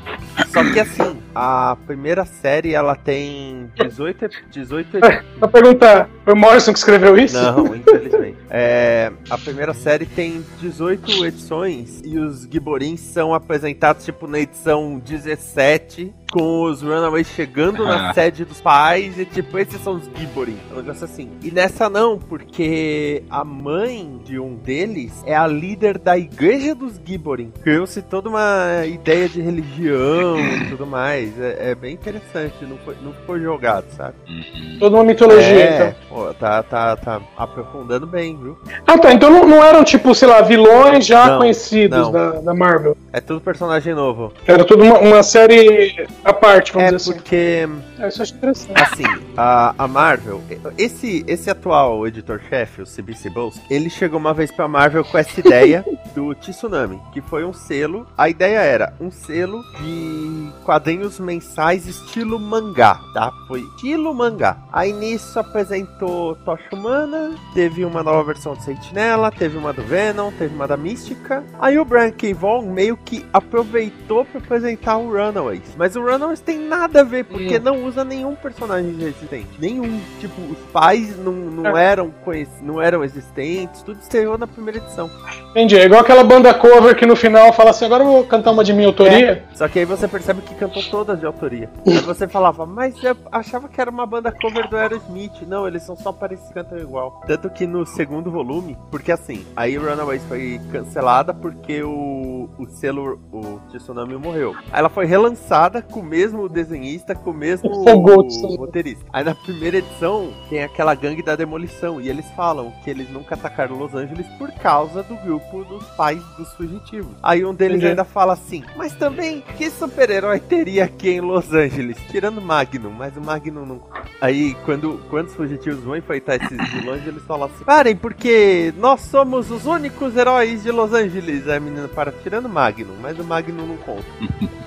Só 0.49 0.63
que 0.73 0.79
assim, 0.79 1.19
a 1.35 1.77
primeira 1.87 2.25
série 2.25 2.73
ela 2.73 2.95
tem 2.95 3.69
18, 3.75 4.25
ep- 4.27 4.35
18 4.51 4.97
É, 5.05 5.23
Pra 5.41 5.49
perguntar, 5.49 6.09
foi 6.25 6.35
o 6.35 6.37
Morrison 6.37 6.73
que 6.73 6.79
escreveu 6.79 7.19
isso? 7.19 7.35
Não, 7.41 7.75
infelizmente. 7.75 8.31
É, 8.53 9.13
a 9.31 9.39
primeira 9.39 9.73
série 9.73 10.05
tem 10.07 10.45
18 10.61 11.25
edições 11.25 12.01
e 12.05 12.19
os 12.19 12.49
Giborins 12.51 12.99
são 12.99 13.33
apresentados 13.33 14.05
tipo 14.05 14.27
na 14.27 14.41
edição 14.41 14.99
17, 14.99 16.13
com 16.33 16.65
os 16.65 16.83
Runaways 16.83 17.29
chegando 17.29 17.85
na 17.85 18.11
Ah. 18.11 18.15
sede 18.15 18.45
dos 18.45 18.61
pais 18.61 19.17
e 19.21 19.25
tipo, 19.25 19.57
esses 19.57 19.81
são 19.81 19.95
os 19.95 20.11
Giborins. 20.17 20.59
Um 20.73 20.77
negócio 20.79 21.05
assim. 21.05 21.31
E 21.45 21.51
nessa 21.53 21.89
não, 21.89 22.19
porque 22.19 23.23
a 23.31 23.45
mãe 23.45 24.21
de 24.25 24.41
um 24.41 24.57
deles 24.57 25.23
é 25.25 25.37
a 25.37 25.47
líder 25.47 25.97
da 25.99 26.19
igreja 26.19 26.75
dos 26.75 26.99
Giborin. 27.05 27.53
Criou-se 27.63 28.01
toda 28.03 28.29
uma 28.29 28.85
ideia 28.87 29.29
de 29.29 29.41
religião 29.41 30.39
e 30.39 30.71
tudo 30.71 30.87
mais. 30.87 31.39
É, 31.41 31.71
é 31.71 31.75
bem 31.75 31.95
interessante, 31.95 32.55
não 32.63 32.77
foi, 32.79 32.97
não 33.03 33.13
foi 33.27 33.41
jogado, 33.41 33.87
sabe? 33.97 34.15
Uhum. 34.29 34.77
Toda 34.79 34.97
uma 34.97 35.05
mitologia, 35.05 35.65
é, 35.65 35.77
então. 35.77 35.95
pô, 36.09 36.35
tá, 36.35 36.63
tá, 36.63 36.97
tá 36.97 37.21
aprofundando 37.37 38.07
bem, 38.07 38.37
viu? 38.37 38.59
Ah, 38.87 38.99
tá. 38.99 39.13
Então 39.13 39.31
não, 39.31 39.47
não 39.47 39.63
eram, 39.63 39.85
tipo, 39.85 40.15
sei 40.15 40.29
lá, 40.29 40.41
vilões 40.43 41.07
já 41.07 41.27
Não, 41.27 41.39
conhecidos 41.39 41.99
não. 41.99 42.13
Da, 42.13 42.31
da 42.41 42.55
Marvel. 42.55 42.97
É 43.13 43.21
tudo 43.21 43.41
personagem 43.41 43.95
novo. 43.95 44.33
Era 44.47 44.65
tudo 44.65 44.83
uma, 44.85 44.99
uma 44.99 45.23
série 45.23 46.07
à 46.25 46.33
parte, 46.33 46.73
vamos 46.73 46.93
É 46.93 46.97
dizer 46.97 47.13
porque, 47.15 47.67
assim. 47.69 48.03
É, 48.03 48.09
isso 48.09 48.19
eu 48.19 48.23
acho 48.23 48.35
interessante. 48.35 48.83
assim, 48.83 49.05
a, 49.37 49.75
a 49.77 49.89
Marvel, 49.89 50.41
esse, 50.79 51.25
esse 51.27 51.51
atual 51.51 52.07
editor-chefe, 52.07 52.83
o 52.83 52.87
C.B. 52.87 53.15
Cebulski, 53.15 53.63
ele 53.71 53.91
chegou 53.91 54.19
uma 54.19 54.33
vez 54.33 54.51
pra 54.51 54.67
Marvel 54.69 55.05
com 55.05 55.19
essa 55.19 55.39
ideia 55.41 55.85
do 56.15 56.35
Tsunami, 56.35 56.90
que 57.13 57.21
foi 57.21 57.45
um 57.45 57.53
selo. 57.53 58.07
A 58.17 58.29
ideia 58.29 58.59
era 58.59 58.95
um 59.01 59.11
selo 59.11 59.63
de 59.81 60.51
quadrinhos 60.65 61.19
mensais 61.21 61.87
estilo 61.87 62.39
mangá, 62.39 62.99
tá? 63.15 63.33
Foi 63.47 63.61
estilo 63.61 64.15
mangá. 64.15 64.57
Aí 64.73 64.93
nisso 64.93 65.39
apresentou 65.39 66.37
Tocha 66.45 66.65
Humana, 66.73 67.35
teve 67.55 67.85
uma 67.85 68.03
nova 68.03 68.25
versão 68.25 68.55
de 68.55 68.63
Sentinela, 68.65 69.31
teve 69.31 69.57
uma 69.57 69.73
do 69.73 69.83
Venom, 69.83 70.31
teve 70.33 70.55
uma 70.55 70.67
da 70.67 70.77
Mística. 70.77 71.45
Aí 71.61 71.79
o 71.79 71.85
Brian 71.85 72.11
K. 72.11 72.33
Vaughan 72.35 72.67
meio 72.73 72.97
que 72.97 73.25
aproveitou 73.33 74.25
pra 74.25 74.41
apresentar 74.41 74.97
o 74.97 75.11
Runaways. 75.11 75.75
Mas 75.77 75.97
o 75.97 76.03
Runaways 76.03 76.41
tem 76.41 76.59
nada 76.59 77.01
a 77.01 77.05
ver, 77.05 77.25
porque 77.25 77.59
Hum. 77.59 77.63
não 77.63 77.85
usa 77.85 78.05
nenhum 78.05 78.35
personagem 78.35 78.91
existente. 79.03 79.49
Nenhum. 79.59 80.01
Tipo, 80.21 80.41
os 80.43 80.59
pais 80.73 81.17
não, 81.19 81.33
não 81.33 81.77
eram 81.77 82.11
conhecidos, 82.25 82.61
não 82.63 82.81
eram 82.81 83.03
existentes, 83.05 83.83
tudo 83.83 84.01
estreou 84.01 84.37
na 84.39 84.47
primeira 84.47 84.79
edição. 84.79 85.11
Entendi. 85.51 85.77
É 85.77 85.85
igual 85.85 86.01
aquela 86.01 86.25
banda 86.25 86.53
cover 86.81 86.97
que 86.97 87.05
no 87.05 87.15
final 87.15 87.53
fala 87.53 87.71
assim: 87.71 87.85
agora 87.85 88.03
eu 88.03 88.09
vou 88.09 88.25
cantar 88.25 88.51
uma 88.53 88.65
de 88.65 88.73
minha 88.73 88.89
autoria. 88.89 89.45
Só 89.55 89.69
que 89.69 89.79
aí 89.79 89.85
você 89.85 90.09
percebe 90.09 90.41
que 90.41 90.55
cantou 90.55 90.83
todas 90.91 91.21
de 91.21 91.27
autoria. 91.27 91.69
aí 91.87 91.99
você 91.99 92.27
falava, 92.27 92.65
mas 92.65 93.03
eu 93.05 93.17
achava 93.31 93.69
que 93.69 93.81
era 93.81 93.91
uma 93.91 94.07
banda 94.07 94.33
cover 94.33 94.69
do 94.69 94.77
Aerosmith. 94.77 95.43
Não, 95.47 95.67
eles 95.69 95.83
são 95.83 95.95
só 95.95 96.13
parecidos, 96.13 96.53
cantam 96.53 96.79
igual. 96.79 97.21
Tanto 97.27 97.51
que 97.51 97.67
no 97.67 97.85
segundo 97.85 98.31
volume, 98.31 98.79
porque 98.91 99.13
assim, 99.13 99.45
aí 99.55 99.77
Runaways 99.77 100.25
foi 100.25 100.61
cancelada 100.73 101.35
porque 101.35 101.83
o, 101.83 102.49
o 102.59 102.67
selo, 102.67 103.21
o 103.33 103.61
Tsunami 103.71 104.17
morreu. 104.17 104.55
Aí 104.73 104.81
ela 104.81 104.89
foi 104.89 105.05
relançada 105.05 105.83
com 105.83 106.01
o 106.01 106.05
mesmo 106.05 106.49
desenhista, 106.49 107.15
com 107.15 107.31
o 107.31 107.35
mesmo 107.35 107.69
o 107.85 108.57
roteirista. 108.57 109.05
Aí 109.13 109.23
na 109.23 109.35
primeira 109.35 109.79
edição 109.79 110.31
tem 110.49 110.63
aquela 110.63 110.95
gangue 110.95 111.23
da 111.23 111.37
demolição 111.37 112.01
e 112.01 112.09
eles 112.09 112.27
falam 112.35 112.73
que 112.83 112.91
eles 112.91 113.11
nunca 113.11 113.35
atacaram 113.35 113.77
Los 113.77 113.95
Angeles 113.95 114.27
por 114.39 114.51
causa 114.53 115.03
do 115.03 115.17
grupo 115.17 115.65
dos 115.65 115.85
pais 115.91 116.23
dos 116.37 116.53
fugitivos. 116.71 117.13
Aí 117.23 117.45
um 117.45 117.53
deles 117.53 117.79
Entendi. 117.79 117.91
ainda 117.91 118.05
fala 118.05 118.35
assim: 118.35 118.63
Mas 118.77 118.95
também, 118.95 119.43
que 119.57 119.69
super-herói 119.71 120.39
teria 120.41 120.85
aqui 120.85 121.11
em 121.11 121.21
Los 121.21 121.53
Angeles? 121.53 121.99
Tirando 122.11 122.41
Magnum, 122.41 122.91
mas 122.91 123.17
o 123.17 123.21
Magnum 123.21 123.67
não. 123.67 123.83
Aí, 124.21 124.55
quando, 124.65 125.01
quando 125.11 125.29
os 125.29 125.35
fugitivos 125.35 125.83
vão 125.83 125.97
enfrentar 125.97 126.37
esses 126.37 126.71
vilões, 126.73 127.07
eles 127.07 127.23
falam 127.25 127.47
assim: 127.47 127.65
Parem, 127.65 127.97
porque 127.97 128.73
nós 128.79 129.01
somos 129.03 129.51
os 129.51 129.67
únicos 129.67 130.17
heróis 130.17 130.63
de 130.63 130.71
Los 130.71 130.93
Angeles. 130.93 131.49
Aí 131.49 131.57
a 131.57 131.61
menina 131.61 131.89
para, 131.89 132.13
tirando 132.13 132.49
Magnum, 132.49 132.97
mas 133.01 133.19
o 133.19 133.25
Magnum 133.25 133.67
não 133.67 133.77
conta. 133.79 134.07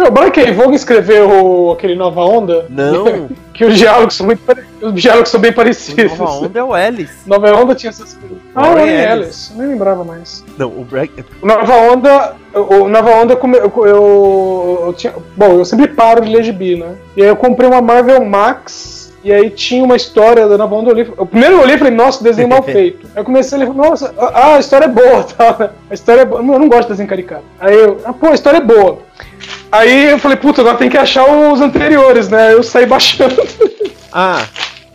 Meu, 0.00 0.08
o 0.08 0.10
Brian 0.10 0.30
K. 0.30 0.50
Vaughan 0.52 0.72
escreveu 0.74 1.72
aquele 1.72 1.94
Nova 1.94 2.22
Onda, 2.22 2.64
Não, 2.70 3.28
que 3.52 3.66
os 3.66 3.76
diálogos 3.76 4.16
são 4.16 4.24
muito 4.24 4.40
pare- 4.42 4.64
os 4.80 4.94
diálogos 4.94 5.28
são 5.28 5.38
bem 5.38 5.50
o 5.50 5.54
parecidos. 5.54 6.18
Nova 6.18 6.32
Onda 6.32 6.58
é 6.58 6.64
o 6.64 6.72
Alice. 6.72 7.12
Nova 7.28 7.52
Onda 7.54 7.74
tinha 7.74 7.90
essas 7.90 8.14
coisas. 8.14 8.38
Ah, 8.54 8.60
o 8.62 8.64
Warren 8.72 8.76
Warren 8.86 9.12
Ellis. 9.12 9.24
Ellis. 9.26 9.52
Nem 9.56 9.66
lembrava 9.68 10.02
mais. 10.02 10.42
Não, 10.56 10.68
o. 10.68 10.86
O 11.42 11.46
Nova 11.46 11.74
Onda, 11.76 12.34
o 12.54 12.88
Nova 12.88 13.10
Onda 13.10 13.36
come- 13.36 13.58
eu, 13.58 13.70
eu, 13.86 14.82
eu 14.86 14.92
tinha, 14.94 15.12
bom, 15.36 15.58
eu 15.58 15.64
sempre 15.66 15.88
paro 15.88 16.24
de 16.24 16.30
ler 16.34 16.44
gibi, 16.44 16.76
né? 16.76 16.94
E 17.14 17.22
aí 17.22 17.28
eu 17.28 17.36
comprei 17.36 17.68
uma 17.68 17.82
Marvel 17.82 18.24
Max 18.24 19.12
e 19.22 19.30
aí 19.30 19.50
tinha 19.50 19.84
uma 19.84 19.96
história 19.96 20.48
da 20.48 20.56
Nova 20.56 20.74
Onda. 20.76 20.92
Eu 20.92 20.94
li, 20.94 21.12
o 21.18 21.26
primeiro 21.26 21.56
eu 21.60 21.66
li 21.66 21.74
e 21.74 21.78
falei, 21.78 21.92
nossa, 21.92 22.24
desenho 22.24 22.48
mal 22.48 22.62
feito. 22.64 23.06
Aí 23.14 23.20
eu 23.20 23.24
comecei 23.24 23.58
a 23.58 23.60
ler, 23.60 23.74
nossa, 23.74 24.14
ah, 24.16 24.54
a 24.54 24.60
história 24.60 24.86
é 24.86 24.88
boa, 24.88 25.24
tá? 25.36 25.72
A 25.90 25.92
história 25.94 26.22
é 26.22 26.24
boa. 26.24 26.40
Eu 26.40 26.58
não 26.58 26.68
gosto 26.70 26.84
de 26.84 26.88
desenho 26.88 27.08
caricato. 27.08 27.44
Aí 27.60 27.74
eu, 27.76 27.98
ah, 28.02 28.14
pô, 28.14 28.28
a 28.28 28.34
história 28.34 28.56
é 28.56 28.62
boa. 28.62 28.98
Aí 29.72 30.10
eu 30.10 30.18
falei, 30.18 30.36
puta, 30.36 30.60
agora 30.62 30.76
tem 30.76 30.90
que 30.90 30.98
achar 30.98 31.24
os 31.24 31.60
anteriores, 31.60 32.28
né? 32.28 32.52
Eu 32.52 32.62
saí 32.62 32.86
baixando. 32.86 33.36
Ah, 34.12 34.44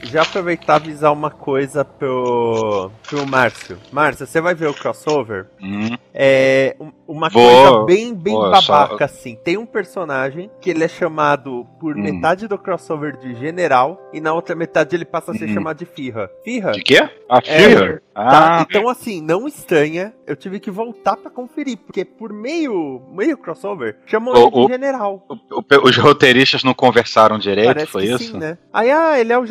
já 0.06 0.22
aproveitar 0.22 0.76
avisar 0.76 1.12
uma 1.12 1.30
coisa 1.32 1.84
pro, 1.84 2.92
pro 3.08 3.26
Márcio. 3.28 3.78
Márcio, 3.92 4.26
você 4.26 4.40
vai 4.40 4.54
ver 4.56 4.68
o 4.70 4.74
crossover? 4.74 5.48
Hum. 5.62 5.96
É 6.14 6.76
um- 6.80 6.92
uma 7.08 7.30
Vou. 7.30 7.44
coisa 7.44 7.86
bem, 7.86 8.14
bem 8.16 8.34
Vou, 8.34 8.50
babaca, 8.50 8.98
só- 8.98 9.04
assim. 9.04 9.36
Tem 9.44 9.58
um 9.58 9.66
personagem 9.66 10.50
que 10.62 10.70
ele 10.70 10.84
é 10.84 10.88
chamado 10.88 11.68
por 11.80 11.96
Hum. 11.96 12.02
metade 12.02 12.48
do 12.48 12.58
crossover 12.58 13.18
de 13.18 13.36
general 13.36 14.10
e 14.14 14.20
na 14.22 14.34
outra 14.34 14.56
metade 14.56 14.96
ele 14.96 15.06
passa 15.06 15.32
a 15.32 15.36
ser 15.36 15.46
Uhum. 15.46 15.54
chamado 15.54 15.78
de 15.78 15.86
Firra. 15.86 16.30
Firra? 16.44 16.72
De 16.72 16.82
quê? 16.82 17.08
A 17.30 17.38
É, 17.40 17.42
Fear? 17.42 18.02
Tá, 18.14 18.60
Ah, 18.60 18.66
então 18.70 18.88
assim, 18.88 19.22
não 19.22 19.46
estranha, 19.46 20.14
eu 20.26 20.36
tive 20.38 20.60
que 20.60 20.72
voltar 20.72 21.18
pra 21.18 21.30
conferir, 21.30 21.78
porque 21.78 22.06
por 22.06 22.32
meio, 22.32 23.02
meio 23.12 23.38
crossover, 23.38 23.98
chamam 24.06 24.34
O- 24.34 24.48
ele 24.48 24.68
de 24.68 24.72
general. 24.72 25.26
o- 25.28 25.60
o- 25.60 25.88
os 25.90 25.98
roteiristas 25.98 26.64
não 26.64 26.74
conversaram 26.74 27.38
direito, 27.38 27.68
Parece 27.68 27.92
foi 27.92 28.06
isso? 28.06 28.20
sim, 28.32 28.38
né? 28.38 28.58
Aí, 28.72 28.90
ah, 28.90 29.20
ele 29.20 29.34
é 29.34 29.38
o 29.38 29.46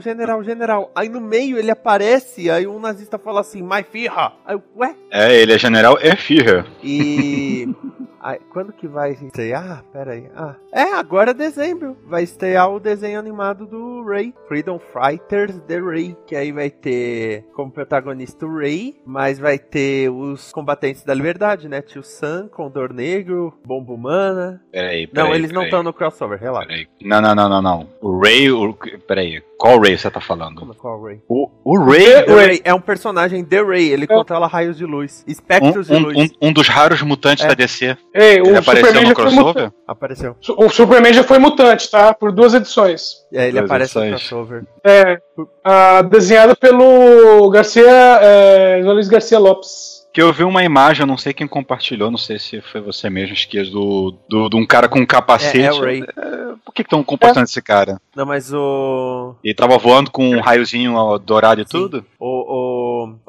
general, 0.00 0.42
general, 0.42 0.60
general. 0.60 0.90
Aí 0.94 1.08
no 1.08 1.20
meio 1.20 1.58
ele 1.58 1.70
aparece, 1.70 2.50
aí 2.50 2.66
um 2.66 2.78
nazista 2.78 3.18
fala 3.18 3.40
assim, 3.40 3.62
my 3.62 3.82
firra. 3.82 4.32
Aí, 4.44 4.54
eu, 4.54 4.62
ué? 4.76 4.94
É, 5.10 5.34
ele 5.34 5.52
é 5.52 5.58
general 5.58 5.98
e 6.00 6.16
Fear. 6.16 6.66
E. 6.82 7.68
aí, 8.20 8.38
quando 8.52 8.72
que 8.72 8.86
vai 8.86 9.12
estrear? 9.12 9.80
Ah, 9.80 9.82
pera 9.92 10.12
aí. 10.12 10.26
Ah, 10.34 10.54
é, 10.72 10.82
agora 10.94 11.30
é 11.30 11.34
dezembro. 11.34 11.96
Vai 12.06 12.22
estrear 12.22 12.70
o 12.70 12.80
desenho 12.80 13.18
animado 13.18 13.66
do 13.66 14.02
Ray. 14.04 14.32
Freedom 14.48 14.78
Fighters 14.78 15.58
The 15.66 15.78
Ray. 15.80 16.16
Que 16.26 16.36
aí 16.36 16.52
vai 16.52 16.70
ter 16.70 17.44
como 17.54 17.70
protagonista 17.70 18.46
o 18.46 18.56
Ray, 18.58 18.96
mas 19.06 19.38
vai 19.38 19.58
ter 19.58 20.10
os 20.10 20.52
combatentes 20.52 21.02
da 21.04 21.14
liberdade, 21.14 21.68
né? 21.68 21.82
Tio 21.82 22.02
Sam, 22.02 22.48
Condor 22.48 22.92
Negro, 22.92 23.52
Bomba 23.64 23.92
Humana. 23.92 24.62
Peraí, 24.72 25.08
Não, 25.12 25.24
peraí. 25.26 25.38
eles 25.40 25.52
não 25.52 25.64
estão 25.64 25.82
no 25.82 25.92
crossover, 25.92 26.38
relaxa. 26.38 26.68
Peraí. 26.68 26.86
Não, 27.02 27.20
não, 27.20 27.34
não, 27.34 27.48
não, 27.48 27.62
não. 27.62 27.88
O 28.00 28.18
Ray. 28.20 28.50
O, 28.50 28.74
peraí, 29.06 29.42
qual 29.58 29.78
Ray 29.80 29.96
você 29.98 30.10
tá 30.10 30.20
falando? 30.20 30.56
Como 30.58 30.72
é 30.72 30.76
qual 30.76 31.02
Ray? 31.02 31.20
O, 31.28 31.48
o 31.64 31.78
Ray. 31.78 32.24
The 32.24 32.34
Ray 32.34 32.60
é 32.64 32.72
um 32.74 32.80
personagem 32.80 33.44
The 33.44 33.62
Ray, 33.62 33.88
ele 33.90 34.06
controla 34.06 34.46
raios 34.46 34.76
de 34.76 34.84
luz, 34.86 35.24
Um, 35.26 35.30
espectros 35.30 35.86
de 35.88 35.94
um- 35.94 35.98
luz. 36.00 36.16
um- 36.42 36.48
um 36.48 36.52
dos 36.52 36.68
raros 36.68 37.02
mutantes 37.02 37.44
É. 37.44 37.48
da 37.48 37.54
DC. 37.54 37.96
Ei, 38.14 38.38
Ele 38.38 38.50
o 38.52 38.58
apareceu 38.58 38.88
Superman, 38.88 39.02
no 39.02 39.08
já 39.08 39.14
foi 39.14 39.24
mutante. 39.24 39.44
crossover? 39.52 39.72
Apareceu. 39.86 40.36
o 40.56 40.68
Superman 40.68 41.12
já 41.12 41.22
foi 41.24 41.38
mutante, 41.38 41.90
tá? 41.90 42.12
Por 42.12 42.32
duas 42.32 42.54
edições. 42.54 43.14
É, 43.32 43.44
ele 43.44 43.52
Duas 43.52 43.64
aparece 43.64 43.96
no 43.98 44.04
edições. 44.04 44.28
crossover. 44.28 44.64
É, 44.84 45.18
ah, 45.64 46.02
desenhada 46.02 46.56
pelo 46.56 47.48
Garcia, 47.50 47.84
é, 47.88 48.80
Luiz 48.84 49.08
Garcia 49.08 49.38
Lopes. 49.38 50.00
Que 50.12 50.20
eu 50.20 50.32
vi 50.32 50.42
uma 50.42 50.64
imagem, 50.64 51.02
eu 51.02 51.06
não 51.06 51.16
sei 51.16 51.32
quem 51.32 51.46
compartilhou, 51.46 52.10
não 52.10 52.18
sei 52.18 52.36
se 52.40 52.60
foi 52.60 52.80
você 52.80 53.08
mesmo, 53.08 53.32
esqueci, 53.32 53.70
do, 53.70 54.12
do, 54.28 54.48
de 54.48 54.56
um 54.56 54.66
cara 54.66 54.88
com 54.88 54.98
um 54.98 55.06
capacete. 55.06 55.60
É, 55.60 55.66
é 55.66 55.72
o 55.72 55.80
Ray. 55.80 56.02
É, 56.02 56.50
por 56.64 56.74
que 56.74 56.82
estão 56.82 57.04
compartilhando 57.04 57.46
esse 57.46 57.62
cara? 57.62 58.00
Não, 58.16 58.26
mas 58.26 58.52
o. 58.52 59.36
Ele 59.44 59.54
tava 59.54 59.78
voando 59.78 60.10
com 60.10 60.28
um 60.28 60.40
raiozinho 60.40 61.16
dourado 61.20 61.60
e 61.60 61.64
Sim. 61.64 61.70
tudo? 61.70 62.04
O, 62.18 62.26
o, 62.26 62.69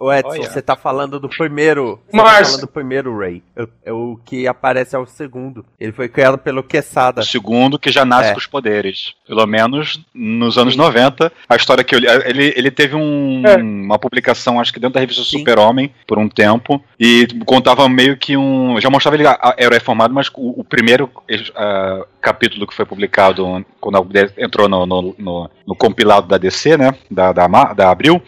o 0.06 0.12
Edson, 0.14 0.30
Olha. 0.30 0.50
você 0.50 0.62
tá 0.62 0.76
falando 0.76 1.20
do 1.20 1.30
primeiro. 1.30 2.00
Você 2.10 2.18
tá 2.18 2.26
falando 2.26 2.62
do 2.62 2.68
primeiro 2.68 3.18
Ray. 3.18 3.44
É 3.86 3.92
o- 3.92 4.12
o 4.14 4.18
que 4.26 4.48
aparece 4.48 4.96
é 4.96 5.00
o 5.00 5.06
segundo. 5.06 5.66
Ele 5.80 5.92
foi 5.92 6.10
criado 6.10 6.38
pelo 6.38 6.64
Quesada. 6.64 7.22
O 7.22 7.26
segundo 7.26 7.78
que 7.80 7.92
já 7.92 8.04
nasce 8.04 8.30
É. 8.30 8.34
com 8.34 8.40
os 8.40 8.48
poderes. 8.48 9.14
Pelo 9.28 9.46
menos 9.46 10.00
nos 10.14 10.58
anos 10.58 10.74
Sim. 10.74 10.80
90. 10.80 11.32
A 11.48 11.56
história 11.56 11.84
que 11.84 11.94
eu 11.96 12.00
li. 12.00 12.08
Ele, 12.26 12.54
ele 12.56 12.72
teve 12.72 12.96
um- 12.96 13.44
É. 13.46 13.56
uma 13.58 14.00
publicação, 14.00 14.60
acho 14.60 14.74
que 14.74 14.80
dentro 14.80 14.96
da 14.96 15.00
revista 15.00 15.24
Sim. 15.24 15.40
Super-Homem, 15.40 15.94
por 16.08 16.18
um 16.18 16.28
tempo. 16.28 16.84
E 17.00 17.28
contava 17.46 17.88
meio 17.90 18.18
que 18.18 18.36
um. 18.38 18.80
Já 18.80 18.90
mostrava 18.90 19.16
ele 19.16 19.28
a- 19.28 19.56
herói 19.58 19.80
formado, 19.80 20.14
mas 20.14 20.28
o, 20.36 20.60
o 20.60 20.64
primeiro 20.64 21.10
ah, 21.56 22.06
capítulo 22.20 22.66
que 22.68 22.74
foi 22.74 22.86
publicado 22.86 23.66
quando 23.80 24.08
entrou 24.38 24.68
no, 24.70 24.86
no- 24.86 25.16
no- 25.18 25.50
no 25.68 25.76
compilado 25.76 26.28
da 26.28 26.38
DC, 26.38 26.78
né? 26.78 26.94
Da, 27.10 27.32
da, 27.32 27.48
da 27.74 27.90
Abril. 27.92 28.22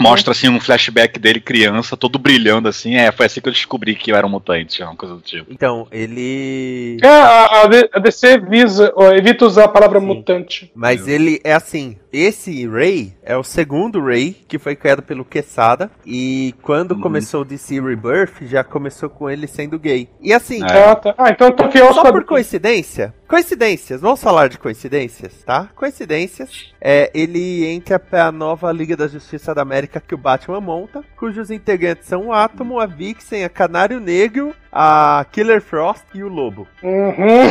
Mostra 0.00 0.32
assim 0.32 0.48
um 0.48 0.58
flashback 0.58 1.18
dele 1.18 1.40
criança, 1.40 1.96
todo 1.96 2.18
brilhando 2.18 2.68
assim. 2.68 2.96
É, 2.96 3.12
foi 3.12 3.26
assim 3.26 3.40
que 3.40 3.48
eu 3.48 3.52
descobri 3.52 3.94
que 3.94 4.10
eu 4.10 4.16
era 4.16 4.26
um 4.26 4.30
mutante, 4.30 4.82
uma 4.82 4.96
coisa 4.96 5.14
do 5.14 5.20
tipo. 5.20 5.52
Então, 5.52 5.86
ele. 5.92 6.96
É, 7.02 7.08
a, 7.08 7.62
a 7.92 7.98
DC 7.98 8.38
visa, 8.38 8.92
evita 9.12 9.44
usar 9.44 9.64
a 9.64 9.68
palavra 9.68 10.00
Sim. 10.00 10.06
mutante. 10.06 10.72
Mas 10.74 11.06
ele 11.06 11.40
é 11.44 11.52
assim. 11.52 11.96
Esse 12.12 12.66
Ray 12.66 13.14
é 13.22 13.36
o 13.36 13.44
segundo 13.44 14.02
Ray 14.04 14.32
que 14.48 14.58
foi 14.58 14.74
criado 14.74 15.02
pelo 15.02 15.24
Quesada. 15.24 15.90
E 16.04 16.54
quando 16.62 16.92
Uhum. 16.92 17.00
começou 17.00 17.42
o 17.42 17.44
DC 17.44 17.80
Rebirth, 17.80 18.42
já 18.42 18.64
começou 18.64 19.08
com 19.08 19.30
ele 19.30 19.46
sendo 19.46 19.78
gay. 19.78 20.08
E 20.20 20.32
assim, 20.32 20.62
É. 20.62 20.90
Ah, 20.90 20.96
tá. 20.96 21.14
Ah, 21.16 21.30
então 21.30 21.52
tô 21.52 21.70
fiel 21.70 21.86
aos 21.86 21.94
Só 21.94 22.10
por 22.10 22.24
coincidência? 22.24 23.14
Coincidências, 23.28 24.00
vamos 24.00 24.20
falar 24.20 24.48
de 24.48 24.58
coincidências, 24.58 25.44
tá? 25.44 25.68
Coincidências. 25.76 26.72
É, 26.80 27.10
ele 27.14 27.64
entra 27.66 27.96
pra 27.98 28.32
nova 28.32 28.72
Liga 28.72 28.96
da 28.96 29.06
Justiça 29.06 29.54
da 29.54 29.62
América 29.62 30.00
que 30.00 30.14
o 30.14 30.18
Batman 30.18 30.60
monta, 30.60 31.04
cujos 31.16 31.50
integrantes 31.50 32.08
são 32.08 32.26
o 32.26 32.32
Átomo, 32.32 32.80
a 32.80 32.86
Vixen, 32.86 33.44
a 33.44 33.48
Canário 33.48 34.00
Negro, 34.00 34.52
a 34.72 35.24
Killer 35.32 35.60
Frost 35.60 36.02
e 36.14 36.22
o 36.22 36.28
Lobo, 36.28 36.66
Uhum. 36.82 37.50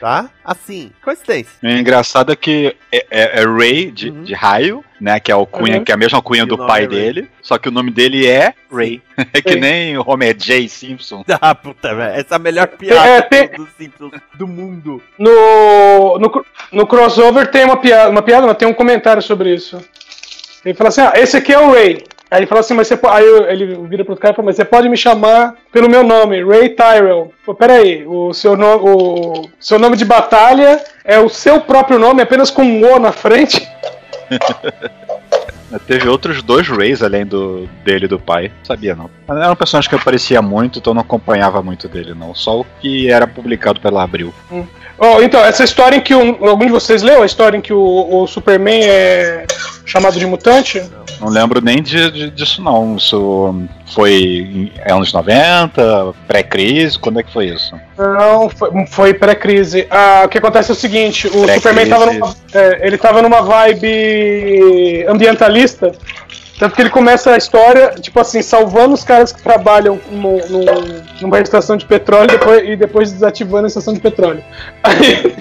tá? 0.00 0.28
Assim, 0.44 0.90
coincidência. 1.04 1.52
O 1.62 1.68
engraçado 1.68 2.32
é 2.32 2.36
que 2.36 2.74
é, 2.90 3.06
é- 3.10 3.40
é 3.40 3.44
Ray 3.44 3.90
de, 3.90 4.10
Uhum. 4.10 4.24
de 4.24 4.34
raio, 4.34 4.84
né? 5.00 5.20
Que 5.20 5.30
é 5.30 5.36
o 5.36 5.46
cunha, 5.46 5.78
Uhum. 5.78 5.84
que 5.84 5.92
é 5.92 5.94
a 5.94 5.98
mesma 5.98 6.20
cunha 6.22 6.40
E 6.40 6.44
o 6.44 6.46
do 6.46 6.58
pai 6.66 6.84
é 6.84 6.86
dele. 6.86 7.28
Só 7.42 7.56
que 7.58 7.68
o 7.68 7.72
nome 7.72 7.90
dele 7.90 8.26
é 8.26 8.54
Ray. 8.72 9.02
É 9.32 9.42
que 9.42 9.56
nem 9.56 9.96
o 9.98 10.04
Homer 10.06 10.34
J. 10.36 10.68
Simpson. 10.68 11.24
Ah, 11.40 11.54
puta, 11.54 11.94
velho. 11.94 12.14
Essa 12.18 12.34
é 12.34 12.36
a 12.36 12.38
melhor 12.38 12.66
piada 12.68 13.08
É, 13.08 13.20
tem- 13.22 13.48
do 13.48 13.68
Simpsons 13.78 14.12
do 14.34 14.46
mundo. 14.46 15.02
No, 15.18 16.18
no, 16.18 16.44
no 16.72 16.86
crossover 16.86 17.48
tem 17.50 17.64
uma 17.64 17.76
piada, 17.76 18.10
uma 18.10 18.22
piada, 18.22 18.46
não, 18.46 18.54
tem 18.54 18.66
um 18.68 18.74
comentário 18.74 19.22
sobre 19.22 19.54
isso. 19.54 19.78
Ele 20.64 20.74
fala 20.74 20.88
assim: 20.88 21.00
ah, 21.02 21.12
esse 21.16 21.36
aqui 21.36 21.52
é 21.52 21.58
o 21.58 21.70
Ray. 21.72 22.04
Aí 22.30 22.40
ele 22.40 22.46
fala 22.46 22.60
assim, 22.60 22.74
mas 22.74 22.86
você 22.86 22.96
pode. 22.96 23.16
Aí 23.16 23.24
ele 23.48 23.74
vira 23.88 24.04
pro 24.04 24.16
cara 24.16 24.32
e 24.32 24.36
fala, 24.36 24.46
mas 24.46 24.56
você 24.56 24.64
pode 24.64 24.88
me 24.88 24.96
chamar 24.96 25.54
pelo 25.72 25.88
meu 25.88 26.04
nome, 26.04 26.44
Ray 26.44 26.70
Tyrell. 26.70 27.32
Pô, 27.44 27.54
peraí, 27.54 28.04
o 28.06 28.34
seu, 28.34 28.56
no, 28.56 28.76
o 28.76 29.50
seu 29.58 29.78
nome 29.78 29.96
de 29.96 30.04
batalha 30.04 30.82
é 31.04 31.18
o 31.18 31.28
seu 31.28 31.60
próprio 31.60 31.98
nome, 31.98 32.20
apenas 32.20 32.50
com 32.50 32.62
um 32.62 32.84
O 32.94 32.98
na 32.98 33.12
frente. 33.12 33.66
Teve 35.86 36.08
outros 36.08 36.42
dois 36.42 36.66
Rays 36.66 37.02
além 37.02 37.26
do 37.26 37.68
dele 37.84 38.06
e 38.06 38.08
do 38.08 38.18
pai. 38.18 38.50
Sabia 38.62 38.94
não. 38.94 39.10
Era 39.28 39.52
um 39.52 39.56
personagem 39.56 39.88
que 39.88 39.96
aparecia 39.96 40.40
muito, 40.40 40.78
então 40.78 40.94
não 40.94 41.02
acompanhava 41.02 41.62
muito 41.62 41.88
dele, 41.88 42.14
não. 42.14 42.34
Só 42.34 42.60
o 42.60 42.66
que 42.80 43.10
era 43.10 43.26
publicado 43.26 43.78
pela 43.78 44.02
Abril. 44.02 44.32
Oh, 44.98 45.20
então, 45.22 45.44
essa 45.44 45.62
história 45.62 45.96
em 45.96 46.00
que 46.00 46.14
um, 46.14 46.48
algum 46.48 46.64
de 46.64 46.72
vocês 46.72 47.02
leu 47.02 47.22
a 47.22 47.26
história 47.26 47.56
em 47.56 47.60
que 47.60 47.72
o, 47.72 48.08
o 48.10 48.26
Superman 48.26 48.82
é 48.82 49.46
chamado 49.88 50.18
de 50.18 50.26
mutante? 50.26 50.82
Não 51.20 51.28
lembro 51.28 51.60
nem 51.60 51.82
de, 51.82 52.10
de- 52.10 52.30
disso, 52.30 52.62
não. 52.62 52.94
Isso 52.96 53.54
foi 53.94 54.12
em 54.12 54.72
é 54.78 54.92
anos 54.92 55.12
90, 55.12 56.14
pré-crise, 56.28 56.98
quando 56.98 57.18
é 57.18 57.22
que 57.22 57.32
foi 57.32 57.46
isso? 57.46 57.74
Não, 57.98 58.48
foi, 58.48 58.86
foi 58.86 59.14
pré-crise. 59.14 59.86
Ah, 59.90 60.22
o 60.26 60.28
que 60.28 60.38
acontece 60.38 60.70
é 60.70 60.74
o 60.74 60.76
seguinte, 60.76 61.26
o. 61.26 61.48
Superman 61.54 61.88
tava 61.88 62.06
numa, 62.12 62.34
é, 62.54 62.86
ele 62.86 62.96
tava 62.98 63.22
numa 63.22 63.42
vibe 63.42 65.04
ambientalista, 65.08 65.92
tanto 66.58 66.74
que 66.74 66.82
ele 66.82 66.90
começa 66.90 67.32
a 67.32 67.36
história, 67.36 67.94
tipo 68.00 68.20
assim, 68.20 68.42
salvando 68.42 68.94
os 68.94 69.02
caras 69.04 69.32
que 69.32 69.42
trabalham 69.42 69.98
no, 70.10 70.36
no- 70.48 70.64
numa 71.20 71.40
estação 71.40 71.76
de 71.76 71.84
petróleo 71.86 72.28
depois, 72.28 72.68
e 72.68 72.76
depois 72.76 73.10
desativando 73.12 73.64
a 73.64 73.68
estação 73.68 73.94
de 73.94 74.00
petróleo. 74.00 74.42
Aí, 74.84 75.34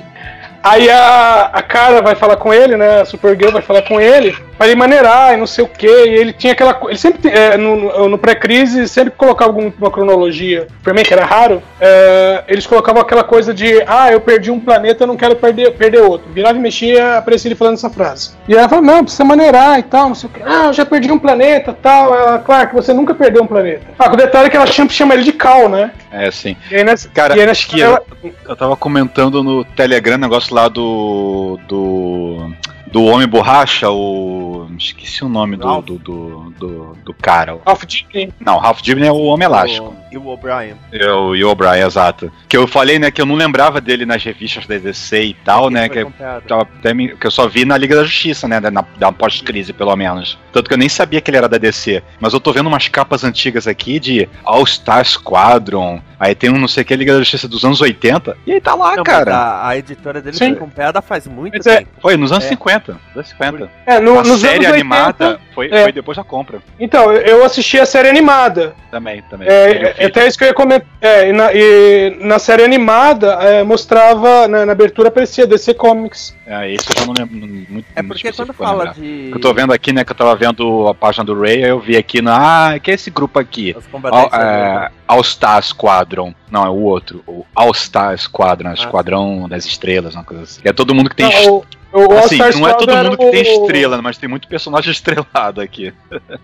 aí 0.64 0.90
a, 0.90 1.50
a 1.54 1.62
cara 1.62 2.02
vai 2.02 2.16
falar 2.16 2.38
com 2.38 2.54
ele, 2.54 2.76
né, 2.78 3.02
a 3.02 3.06
Supergirl 3.06 3.52
vai 3.52 3.62
falar 3.62 3.82
com 3.84 4.00
ele, 4.00 4.36
pra 4.58 4.68
ele 4.68 4.76
maneirar 4.76 5.34
e 5.34 5.38
não 5.38 5.48
sei 5.48 5.64
o 5.64 5.68
que, 5.68 5.88
e 5.88 6.16
ele 6.16 6.34
tinha 6.34 6.54
aquela 6.54 6.78
ele 6.88 6.98
sempre, 6.98 7.30
é, 7.30 7.58
no, 7.58 8.10
no- 8.10 8.18
pré-crise, 8.18 8.88
sempre 8.88 9.12
colocava 9.12 9.52
alguma 9.52 9.92
cronologia, 9.92 10.68
Superman, 10.78 11.04
que 11.06 11.14
era 11.14 11.26
raro, 11.26 11.62
é, 11.80 12.44
eles 12.48 12.66
colocavam 12.66 13.02
aquela 13.02 13.24
coisa 13.24 13.54
de, 13.54 13.84
ah, 13.88 14.12
eu 14.12 14.20
perdi 14.20 14.50
um 14.52 14.60
planeta, 14.60 15.04
eu 15.04 15.08
não 15.08 15.16
quero 15.16 15.36
perder, 15.36 15.72
perder 15.74 16.02
outro. 16.02 16.28
Virava 16.34 16.58
e 16.58 16.62
mexia, 16.62 17.18
aparecia 17.18 17.50
ele 17.50 17.56
falando 17.56 17.76
essa 17.76 17.90
frase. 17.90 18.32
E 18.48 18.54
ela 18.56 18.68
falava, 18.68 18.88
não, 18.88 19.04
precisa 19.04 19.24
maneirar 19.24 19.78
e 19.80 19.84
tal, 19.84 20.08
não 20.10 20.16
sei 20.16 20.30
o 20.30 20.34
que. 20.34 20.42
Ah, 20.44 20.66
eu 20.68 20.74
já 20.74 20.86
perdi 20.86 21.12
um 21.12 21.20
planeta 21.20 21.78
tal. 21.82 22.14
Ela, 22.16 22.40
claro 22.40 22.70
que 22.70 22.76
você 22.76 22.94
nunca 22.94 23.14
perdeu 23.14 23.44
um 23.44 23.48
planeta. 23.48 23.82
Ah, 24.00 24.12
o 24.12 24.16
detalhe 24.16 24.48
é 24.48 24.50
que 24.50 24.58
ela 24.58 24.68
sempre 24.68 24.94
chama 24.96 25.14
ele 25.14 25.24
de 25.24 25.32
Cal, 25.34 25.70
né? 25.70 25.92
É 26.12 26.28
assim. 26.28 26.56
E 26.72 26.76
aí 26.76 26.84
nessa, 26.84 27.10
Cara, 27.10 27.36
e 27.36 27.40
aí 27.40 27.46
nessa 27.46 27.68
que 27.68 27.82
ela- 27.82 28.02
eu 28.48 28.56
tava 28.56 28.76
comentando 28.76 29.44
no 29.44 29.64
Telegram 29.64 30.18
negócio 30.18 30.54
lá 30.56 30.68
do. 30.68 31.60
do. 31.68 32.52
Do 32.92 33.04
Homem 33.04 33.28
Borracha, 33.28 33.90
o. 33.90 34.57
Esqueci 34.78 35.24
o 35.24 35.30
nome 35.30 35.56
do, 35.56 35.82
do, 35.82 35.98
do, 35.98 36.54
do, 36.58 36.98
do 37.06 37.14
cara. 37.14 37.58
Ralph 37.66 37.84
Dibny. 37.86 38.34
Não, 38.40 38.58
Ralph 38.58 38.82
Dibny 38.82 39.08
é 39.08 39.12
o 39.12 39.24
Homem 39.24 39.46
Elástico. 39.46 39.96
E 40.12 40.18
o 40.18 40.28
O'Brien. 40.28 40.76
É 40.92 41.12
o 41.12 41.36
e 41.36 41.44
o 41.44 41.50
O'Brien, 41.50 41.86
exato. 41.86 42.32
Que 42.48 42.56
eu 42.58 42.66
falei, 42.68 42.98
né, 42.98 43.12
que 43.12 43.22
eu 43.22 43.26
não 43.26 43.36
lembrava 43.36 43.80
dele 43.82 44.06
nas 44.06 44.24
revistas 44.24 44.66
da 44.66 44.78
DC 44.78 45.22
e 45.24 45.34
tal, 45.34 45.70
né? 45.70 45.90
Que, 45.90 46.06
até 46.54 46.94
me- 46.94 47.16
que 47.16 47.28
eu 47.28 47.32
só 47.32 47.48
vi 47.48 47.66
na 47.66 47.78
Liga 47.78 47.96
da 47.96 48.04
Justiça, 48.04 48.48
né? 48.48 48.60
Na, 48.60 48.86
da 48.98 49.12
pós-crise, 49.12 49.74
pelo 49.74 49.96
menos. 49.96 50.38
Tanto 50.52 50.68
que 50.68 50.74
eu 50.74 50.78
nem 50.78 50.90
sabia 50.90 51.20
que 51.22 51.30
ele 51.30 51.38
era 51.38 51.50
da 51.50 51.58
DC. 51.58 52.02
Mas 52.20 52.34
eu 52.34 52.40
tô 52.40 52.52
vendo 52.54 52.68
umas 52.68 52.88
capas 52.88 53.24
antigas 53.24 53.68
aqui 53.68 54.00
de 54.00 54.28
All-Star 54.44 55.04
Squadron. 55.06 56.02
Aí 56.20 56.34
tem 56.34 56.50
um 56.50 56.58
não 56.58 56.68
sei 56.68 56.82
o 56.84 56.86
que 56.86 56.96
Liga 56.96 57.14
da 57.14 57.20
Justiça 57.20 57.48
dos 57.48 57.64
anos 57.64 57.80
80. 57.82 58.36
E 58.48 58.54
aí 58.54 58.62
tá 58.62 58.74
lá, 58.74 58.96
Não, 58.96 59.04
cara. 59.04 59.36
a, 59.36 59.68
a 59.70 59.78
editora 59.78 60.20
dele 60.22 60.36
Sim. 60.36 60.50
foi 60.52 60.56
comprada 60.56 61.02
faz 61.02 61.28
muito 61.28 61.54
Mas 61.58 61.68
é- 61.68 61.78
tempo. 61.80 61.90
Foi 62.02 62.18
nos 62.18 62.32
anos 62.32 62.46
É. 62.46 62.50
50. 62.50 62.98
Anos 63.16 63.30
50. 63.30 63.70
É, 63.86 64.00
no, 64.00 64.24
nos 64.24 64.44
série 64.66 64.82
anos 64.82 64.92
80, 64.92 64.96
animada 65.26 65.40
foi, 65.54 65.68
é. 65.72 65.84
foi 65.84 65.92
depois 65.92 66.18
da 66.18 66.24
compra. 66.24 66.60
Então, 66.80 67.12
eu- 67.12 67.44
assisti 67.44 67.80
a 67.80 67.86
série 67.86 68.10
animada. 68.10 68.76
Também, 68.92 69.22
também. 69.30 69.48
É, 69.48 69.72
é, 69.72 69.94
vi. 69.94 70.06
até 70.06 70.28
isso 70.28 70.38
que 70.38 70.44
eu 70.44 70.50
ia 70.50 70.54
comentar. 70.54 70.88
É, 71.02 71.30
e, 71.30 71.34
na, 71.34 71.50
e 71.54 72.18
na 72.22 72.40
série 72.40 72.64
animada 72.64 73.34
é, 73.42 73.64
mostrava, 73.64 74.48
na, 74.48 74.66
na 74.66 74.72
abertura 74.72 75.08
aparecia 75.10 75.48
DC 75.48 75.74
Comics. 75.74 76.36
É, 76.46 76.70
isso 76.72 76.86
eu 76.92 77.00
já 77.00 77.06
não 77.06 77.14
lembro 77.18 77.36
muito 77.70 77.86
É 77.96 78.02
porque 78.04 78.32
quando 78.32 78.54
fala 78.54 78.84
lembrar. 78.86 78.94
de. 78.96 79.32
Eu 79.34 79.40
tô 79.40 79.54
vendo 79.54 79.74
aqui, 79.74 79.92
né, 79.94 80.04
que 80.04 80.12
eu 80.12 80.16
tava 80.16 80.36
vendo 80.36 80.88
a 80.88 80.94
página 80.94 81.24
do 81.26 81.40
Ray, 81.40 81.64
aí 81.64 81.70
eu 81.70 81.80
vi 81.80 81.98
aqui 81.98 82.22
na. 82.22 82.38
Ah, 82.74 82.80
que 82.80 82.92
é 82.92 82.94
esse 82.94 83.10
grupo 83.10 83.40
aqui? 83.40 83.76
Os 83.78 83.86
All, 83.86 83.92
combatentes. 83.92 84.40
é, 84.40 84.90
All 85.08 85.24
Star 85.24 85.62
Squadron. 85.64 86.34
Não, 86.50 86.66
é 86.66 86.70
o 86.70 86.76
outro. 86.82 87.24
O 87.28 87.46
All 87.56 87.74
Star 87.74 88.18
Squadron, 88.18 88.70
Ah. 88.70 88.74
Esquadrão 88.74 89.48
das 89.50 89.66
Estrelas, 89.66 90.16
uma 90.16 90.24
coisa 90.24 90.44
assim. 90.44 90.62
É 90.64 90.72
todo 90.72 90.94
mundo 90.96 91.10
que 91.10 91.16
tem. 91.16 91.26
Não, 91.46 91.56
o, 91.56 91.66
o 91.92 92.12
assim, 92.18 92.38
não 92.38 92.68
é 92.68 92.74
todo 92.74 92.96
mundo 92.96 93.18
que 93.18 93.32
tem 93.32 93.42
o- 93.60 93.62
estrela, 93.64 94.02
mas 94.02 94.18
tem 94.18 94.30
muito 94.30 94.48
personagem 94.48 94.92
estrelado 94.92 95.62
aqui. 95.62 95.94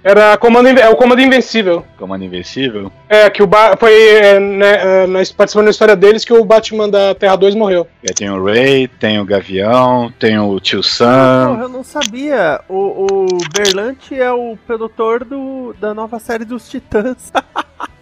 Era 0.04 0.38
comando, 0.38 0.68
é 0.68 0.90
o 0.90 0.96
Comando 0.96 1.22
Invencível. 1.22 1.86
Comando 1.98 2.24
Invencível. 2.24 2.92
É, 3.10 3.30
que 3.30 3.44
o 3.44 3.48
ba 3.48 3.76
foi 3.78 3.94
é, 3.94 4.40
né, 4.40 5.04
é, 5.04 5.08
nós 5.08 5.32
participando 5.32 5.66
da 5.66 5.72
história 5.72 5.96
deles 5.96 6.26
que 6.26 6.34
o 6.34 6.46
Batman 6.46 6.90
da 6.90 7.14
Terra 7.16 7.36
2 7.36 7.56
morreu. 7.56 7.88
E 8.04 8.08
aí 8.10 8.14
tem 8.16 8.30
o 8.30 8.44
Ray, 8.44 8.88
tem 8.88 9.20
o 9.20 9.26
Gavião, 9.26 10.12
tem 10.18 10.38
o 10.40 10.60
Tio 10.60 10.82
Sam. 10.84 11.48
Porra, 11.50 11.64
eu 11.64 11.70
não 11.70 11.84
sabia. 11.84 12.62
O, 12.68 13.06
o 13.06 13.28
Berlante 13.56 14.20
é 14.20 14.32
o 14.32 14.58
produtor 14.66 15.24
do, 15.24 15.76
da 15.80 15.94
nova 15.94 16.20
série 16.20 16.46
dos 16.46 16.68
Titãs. 16.70 17.32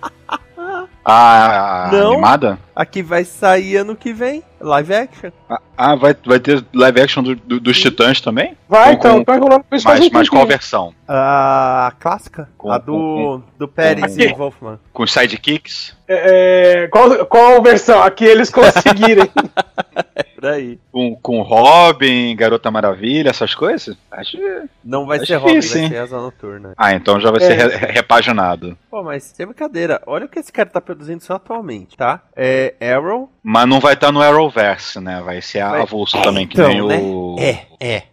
A, 1.04 1.88
a 1.88 1.92
Não. 1.92 2.12
animada? 2.14 2.60
A 2.76 2.86
que 2.86 3.02
vai 3.02 3.24
sair 3.26 3.78
ano 3.78 3.96
que 3.96 4.14
vem. 4.14 4.44
Live 4.60 4.94
action. 4.94 5.32
Ah, 5.76 5.96
vai, 5.96 6.16
vai 6.24 6.40
ter 6.40 6.64
live 6.72 7.02
action 7.02 7.24
do- 7.24 7.36
do- 7.36 7.60
dos 7.60 7.80
Titãs 7.80 8.22
também? 8.22 8.56
Vai, 8.70 8.96
Com- 8.96 9.00
então, 9.00 9.24
tá 9.24 9.40
com 9.40 9.76
isso 9.76 9.84
faz 9.84 10.00
Mas, 10.00 10.10
mas 10.12 10.30
qual 10.30 10.46
versão? 10.46 10.94
A 11.08 11.92
clássica. 12.00 12.48
Com- 12.56 12.72
a 12.72 12.78
do, 12.78 12.92
com- 12.94 13.42
do 13.58 13.68
Pérez 13.68 14.16
e 14.16 14.28
Wolfman. 14.34 14.80
Com 14.94 15.02
os 15.04 15.12
sidekicks? 15.12 15.96
É, 16.08 16.88
qual, 16.92 17.26
qual 17.26 17.62
versão? 17.64 18.04
A 18.04 18.12
que 18.12 18.24
eles 18.24 18.52
conseguirem. 18.52 19.28
Por 20.42 20.50
aí. 20.50 20.80
Com, 20.92 21.16
com 21.16 21.42
Robin, 21.44 22.36
Garota 22.36 22.72
Maravilha, 22.72 23.30
essas 23.30 23.54
coisas? 23.54 23.96
Acho 24.10 24.32
que- 24.38 24.64
Não 24.84 25.06
vai 25.06 25.18
Acho 25.20 25.28
ser 25.28 25.36
Robin, 25.36 25.54
difícil, 25.60 25.74
vai 25.76 25.84
hein? 25.84 25.90
ser 25.92 25.98
Asa 26.00 26.18
Noturna. 26.18 26.74
Ah, 26.76 26.94
então 26.94 27.20
já 27.20 27.30
vai 27.30 27.42
É. 27.44 27.46
ser 27.46 27.54
re- 27.56 27.92
repaginado. 27.92 28.76
Pô, 28.90 29.04
mas 29.04 29.24
sem 29.24 29.46
brincadeira. 29.46 30.02
Olha 30.08 30.26
o 30.26 30.30
que 30.30 30.40
esse 30.40 30.52
cara 30.52 30.68
tá 30.70 30.82
produzindo 30.82 31.24
só 31.24 31.36
atualmente, 31.36 31.96
tá? 31.96 32.22
É 32.36 32.74
Arrow. 32.94 33.30
Mas 33.44 33.68
não 33.68 33.80
vai 33.80 33.94
estar 33.94 34.12
no 34.12 34.20
Arrowverse, 34.22 35.00
né? 35.00 35.22
Vai 35.24 35.42
ser 35.42 35.64
Vai- 35.64 35.82
avulso 35.82 36.20
também, 36.24 36.48
que 36.48 36.56
então, 36.60 36.68
nem 36.70 36.88
né? 36.88 36.98
o. 37.00 37.36
É, 37.40 37.66
é, 37.80 38.04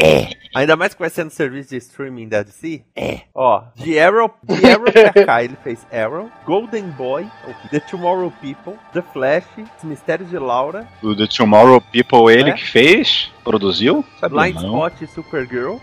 é. 0.00 0.28
Ainda 0.54 0.76
mais 0.76 0.94
que 0.94 1.00
vai 1.00 1.10
ser 1.10 1.24
no 1.24 1.30
serviço 1.30 1.70
de 1.70 1.76
streaming 1.76 2.28
da 2.28 2.42
DC. 2.42 2.82
É. 2.96 3.20
Ó, 3.34 3.62
de 3.76 3.98
Arrow, 3.98 4.30
de 4.42 4.66
Arrow 4.70 4.84
pra 5.12 5.24
cá, 5.24 5.42
ele 5.44 5.56
fez 5.62 5.86
Arrow, 5.92 6.28
Golden 6.46 6.84
Boy, 6.90 7.26
The 7.70 7.80
Tomorrow 7.80 8.32
People, 8.40 8.74
The 8.92 9.02
Flash, 9.12 9.44
Os 9.78 9.84
Mistérios 9.84 10.30
de 10.30 10.38
Laura, 10.38 10.86
O 11.02 11.14
The 11.14 11.26
Tomorrow 11.26 11.80
People, 11.80 12.32
ele 12.32 12.50
É? 12.50 12.54
que 12.54 12.66
fez? 12.66 13.30
Produziu? 13.44 14.04
Sabia 14.20 14.42
Blind 14.52 14.56
não. 14.56 14.86
Spot 14.86 15.00
e 15.02 15.06
Supergirl, 15.06 15.72
uh, 15.76 15.80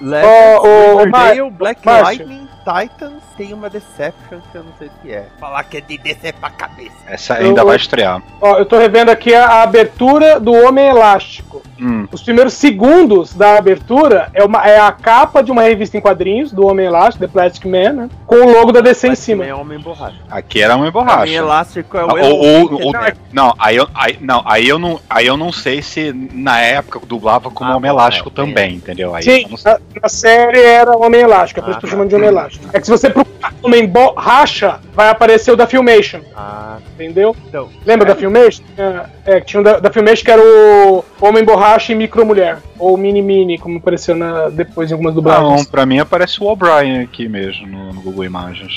Legends, 0.00 0.58
ô, 0.64 0.96
Riverdale, 0.98 1.50
Black. 1.50 1.80
Lightning, 1.86 2.48
Titans, 2.64 3.22
tem 3.36 3.52
uma 3.52 3.70
Deception 3.70 4.40
que 4.50 4.58
eu 4.58 4.64
não 4.64 4.72
sei 4.78 4.88
o 4.88 4.90
que 5.02 5.12
é. 5.12 5.28
Falar 5.38 5.62
que 5.64 5.76
é 5.76 5.80
de 5.80 5.96
descer 5.96 6.32
pra 6.34 6.50
cabeça. 6.50 6.96
Essa 7.06 7.34
ainda 7.34 7.60
Eu- 7.60 7.66
vai 7.66 7.76
estrear. 7.76 8.20
Ó, 8.40 8.58
eu 8.58 8.66
tô 8.66 8.76
revendo 8.78 9.12
aqui 9.12 9.32
a, 9.32 9.46
a 9.46 9.62
abertura 9.62 10.40
do 10.40 10.52
Homem 10.52 10.86
Elástico. 10.88 11.47
Hum. 11.80 12.06
Os 12.10 12.22
primeiros 12.22 12.54
segundos 12.54 13.34
da 13.34 13.56
abertura 13.58 14.28
é, 14.34 14.44
uma, 14.44 14.66
é 14.66 14.78
a 14.80 14.90
capa 14.92 15.42
de 15.42 15.50
uma 15.52 15.62
revista 15.62 15.96
em 15.96 16.00
quadrinhos 16.00 16.50
do 16.52 16.66
Homem 16.66 16.86
Elástico, 16.86 17.26
The 17.26 17.32
Plastic 17.32 17.64
Man, 17.66 17.92
né? 17.92 18.08
Com 18.26 18.36
o 18.36 18.52
logo 18.52 18.72
da 18.72 18.80
DC 18.80 19.08
em 19.08 19.14
cima. 19.14 19.44
É 19.44 19.54
homem 19.54 19.78
borracha. 19.78 20.16
Aqui 20.30 20.60
era 20.62 20.76
Homem 20.76 20.90
borracha. 20.90 21.32
elástico 21.32 21.96
é 21.96 22.04
o 22.04 22.08
Ou, 22.08 22.18
ou- 22.38 22.82
ou- 22.86 22.92
não, 23.32 23.54
aí 23.58 23.76
eu, 23.76 23.88
aí, 23.94 24.18
não, 24.20 24.42
aí 24.44 24.68
eu 24.68 24.78
não, 24.78 25.00
aí 25.08 25.26
eu 25.26 25.36
não 25.36 25.52
sei 25.52 25.80
se 25.82 26.12
na 26.32 26.60
época 26.60 27.00
dublava 27.06 27.50
como 27.50 27.70
Ah, 27.70 27.76
Homem 27.76 27.90
Elástico 27.90 28.28
é, 28.28 28.32
também, 28.32 28.74
entendeu? 28.74 29.14
Aí 29.14 29.22
Sim, 29.22 29.46
na, 29.64 29.78
na 30.02 30.08
série 30.08 30.60
era 30.60 30.96
Homem 30.96 31.20
Elástico, 31.20 31.60
é 31.60 31.62
por 31.62 31.68
Ah, 31.68 31.70
isso 31.72 31.80
que 31.80 31.86
eu 31.86 31.90
tá. 31.90 31.94
chamando 31.96 32.08
de 32.08 32.14
Homem 32.16 32.28
Elástico. 32.28 32.64
É 32.72 32.80
que 32.80 32.86
se 32.86 32.90
você 32.90 33.08
procurar 33.10 33.54
Homem 33.62 33.86
Borracha, 33.86 34.80
vai 34.94 35.08
aparecer 35.10 35.52
o 35.52 35.56
da 35.56 35.66
Filmation, 35.66 36.20
Ah, 36.36 36.78
entendeu? 37.04 37.34
então. 37.48 37.68
Lembra 37.84 38.06
da 38.06 38.14
Filmation? 38.14 38.62
É, 38.76 39.36
é, 39.36 39.40
que 39.40 39.46
tinha 39.46 39.60
um 39.60 39.62
da, 39.62 39.78
da 39.78 39.90
Filmation 39.90 40.24
que 40.24 40.30
era 40.30 40.42
o 40.42 41.04
Homem 41.20 41.44
Borracha 41.44 41.92
e 41.92 41.94
Micro 41.94 42.24
Mulher. 42.24 42.58
Ou 42.78 42.96
Mini 42.96 43.22
Mini, 43.22 43.58
como 43.58 43.78
apareceu 43.78 44.14
na, 44.14 44.48
depois 44.48 44.90
em 44.90 44.94
algumas 44.94 45.14
Não, 45.14 45.22
dublagens. 45.22 45.66
pra 45.66 45.84
mim 45.86 45.98
aparece 45.98 46.42
o 46.42 46.46
O'Brien 46.46 47.00
aqui 47.00 47.28
mesmo 47.28 47.66
no, 47.66 47.92
no 47.92 48.00
Google 48.00 48.24
Imagens. 48.24 48.72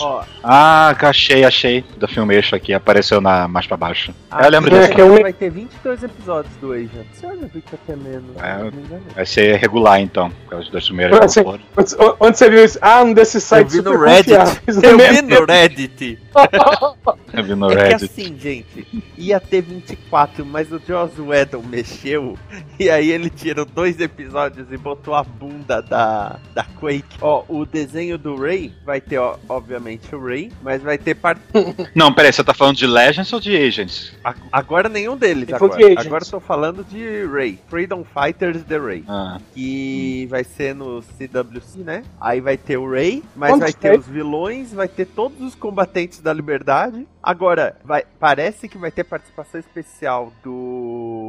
Ó, 0.00 0.22
Ah, 0.42 0.94
achei, 1.00 1.44
achei. 1.44 1.84
Da 1.96 2.06
Filmation 2.08 2.56
aqui, 2.56 2.72
apareceu 2.74 3.20
na, 3.20 3.46
mais 3.48 3.66
pra 3.66 3.76
baixo. 3.76 4.12
a 4.30 4.44
eu 4.44 4.50
lembro 4.50 4.74
É, 4.76 4.88
que 4.88 5.00
é 5.00 5.04
um- 5.04 5.20
vai 5.22 5.32
ter 5.32 5.50
22 5.50 6.02
episódios 6.02 6.54
do 6.56 6.72
Agent. 6.72 7.06
Você 7.12 7.26
olha, 7.26 7.48
que 7.48 7.62
até 7.72 7.96
menos. 7.96 8.36
É, 8.36 8.56
me 8.70 8.82
engano. 8.82 9.02
Vai 9.14 9.26
ser 9.26 9.56
regular 9.56 10.00
então, 10.00 10.30
causa 10.48 10.70
das 10.70 10.84
primeiras 10.86 11.18
Assim. 11.20 11.40
Onde, 12.20 12.36
você 12.38 12.50
viu 12.50 12.64
isso? 12.64 12.78
Ah, 12.82 13.02
um 13.02 13.12
desses 13.12 13.50
Eu 13.50 13.58
sites 13.58 13.74
vi 13.76 13.82
no 13.82 13.98
Reddit. 13.98 14.32
Eu 14.82 14.96
né? 14.96 15.12
vi 15.12 15.22
no 15.22 15.44
Reddit. 15.44 16.18
Eu 17.32 17.44
vi 17.44 17.54
no 17.54 17.70
É 17.70 17.76
que 17.76 17.82
Reddit. 17.82 18.04
assim, 18.04 18.38
gente, 18.38 19.02
ia 19.16 19.38
ter 19.40 19.60
24, 19.62 20.44
mas 20.44 20.70
o 20.72 20.80
Joss 20.86 21.20
Whedon 21.20 21.62
mexeu 21.62 22.36
e 22.78 22.88
aí 22.88 23.10
ele 23.10 23.28
tirou 23.30 23.64
dois 23.66 24.00
episódios 24.00 24.66
e 24.70 24.76
botou 24.76 25.14
a 25.14 25.22
bunda 25.22 25.80
da, 25.82 26.36
da 26.54 26.64
Quake. 26.64 27.16
Ó, 27.20 27.42
o 27.48 27.64
desenho 27.66 28.16
do 28.18 28.36
Ray 28.40 28.72
vai 28.84 29.00
ter, 29.00 29.18
ó, 29.18 29.36
obviamente, 29.48 29.75
o 30.12 30.24
Ray, 30.24 30.52
mas 30.62 30.82
vai 30.82 30.98
ter 30.98 31.14
parte. 31.14 31.40
Não, 31.94 32.12
peraí, 32.12 32.32
você 32.32 32.42
tá 32.44 32.54
falando 32.54 32.76
de 32.76 32.86
Legends 32.86 33.32
ou 33.32 33.40
de 33.40 33.56
Agents? 33.56 34.12
Agora 34.52 34.88
nenhum 34.88 35.16
deles, 35.16 35.52
agora. 35.52 35.76
de. 35.76 35.98
Agora 35.98 36.24
eu 36.24 36.30
tô 36.30 36.40
falando 36.40 36.84
de 36.84 37.24
Ray. 37.26 37.58
Freedom 37.68 38.04
Fighters 38.04 38.62
The 38.64 38.78
Ray. 38.78 39.04
Ah, 39.08 39.38
Que 39.54 40.26
vai 40.30 40.44
ser 40.44 40.74
no 40.74 41.02
CWC, 41.02 41.78
né? 41.78 42.04
Aí 42.20 42.40
vai 42.40 42.56
ter 42.56 42.76
o 42.76 42.90
Ray, 42.90 43.22
mas 43.34 43.52
Onde 43.52 43.60
vai 43.60 43.72
ter 43.72 43.94
é? 43.94 43.98
os 43.98 44.06
vilões, 44.06 44.72
vai 44.72 44.88
ter 44.88 45.06
todos 45.06 45.40
os 45.40 45.54
combatentes 45.54 46.20
da 46.20 46.32
liberdade. 46.32 47.06
Agora, 47.22 47.76
vai, 47.84 48.04
parece 48.20 48.68
que 48.68 48.78
vai 48.78 48.90
ter 48.90 49.04
participação 49.04 49.58
especial 49.58 50.32
do 50.44 51.25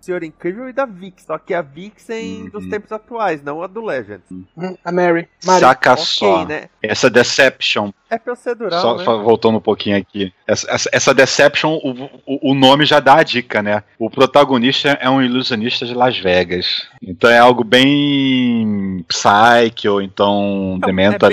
Senhor 0.00 0.22
Incrível 0.22 0.68
e 0.68 0.72
da 0.72 0.84
Vix. 0.86 1.24
Só 1.24 1.38
que 1.38 1.54
a 1.54 1.62
Vixen 1.62 2.42
Uhum. 2.42 2.48
dos 2.50 2.66
tempos 2.68 2.90
atuais, 2.92 3.42
não 3.42 3.62
a 3.62 3.66
do 3.66 3.84
Legends. 3.84 4.22
Hum, 4.30 4.76
A 4.84 4.92
Mary. 4.92 5.28
Mari. 5.44 5.60
saca 5.60 5.92
ok, 5.92 6.04
só. 6.04 6.44
né? 6.46 6.68
Essa 6.82 7.08
Deception, 7.10 7.90
É 8.10 8.18
procedural, 8.18 8.80
só 8.80 8.96
né? 8.96 9.04
fa- 9.04 9.16
voltando 9.16 9.58
um 9.58 9.60
pouquinho 9.60 9.96
aqui. 9.96 10.32
Essa, 10.46 10.70
essa- 10.70 10.90
essa 10.92 11.14
Deception, 11.14 11.74
o, 11.82 12.04
o, 12.26 12.50
o 12.52 12.54
nome 12.54 12.84
já 12.84 13.00
dá 13.00 13.16
a 13.16 13.22
dica, 13.22 13.62
né? 13.62 13.82
O 13.98 14.10
protagonista 14.10 14.88
é 15.00 15.08
um 15.08 15.22
ilusionista 15.22 15.86
de 15.86 15.94
Las 15.94 16.18
Vegas. 16.18 16.86
Então 17.02 17.30
é 17.30 17.38
algo 17.38 17.62
bem 17.64 19.04
psyche, 19.08 19.88
ou 19.88 20.00
então 20.02 20.78
É 20.82 20.86
bem 20.86 20.94
merda, 20.94 21.28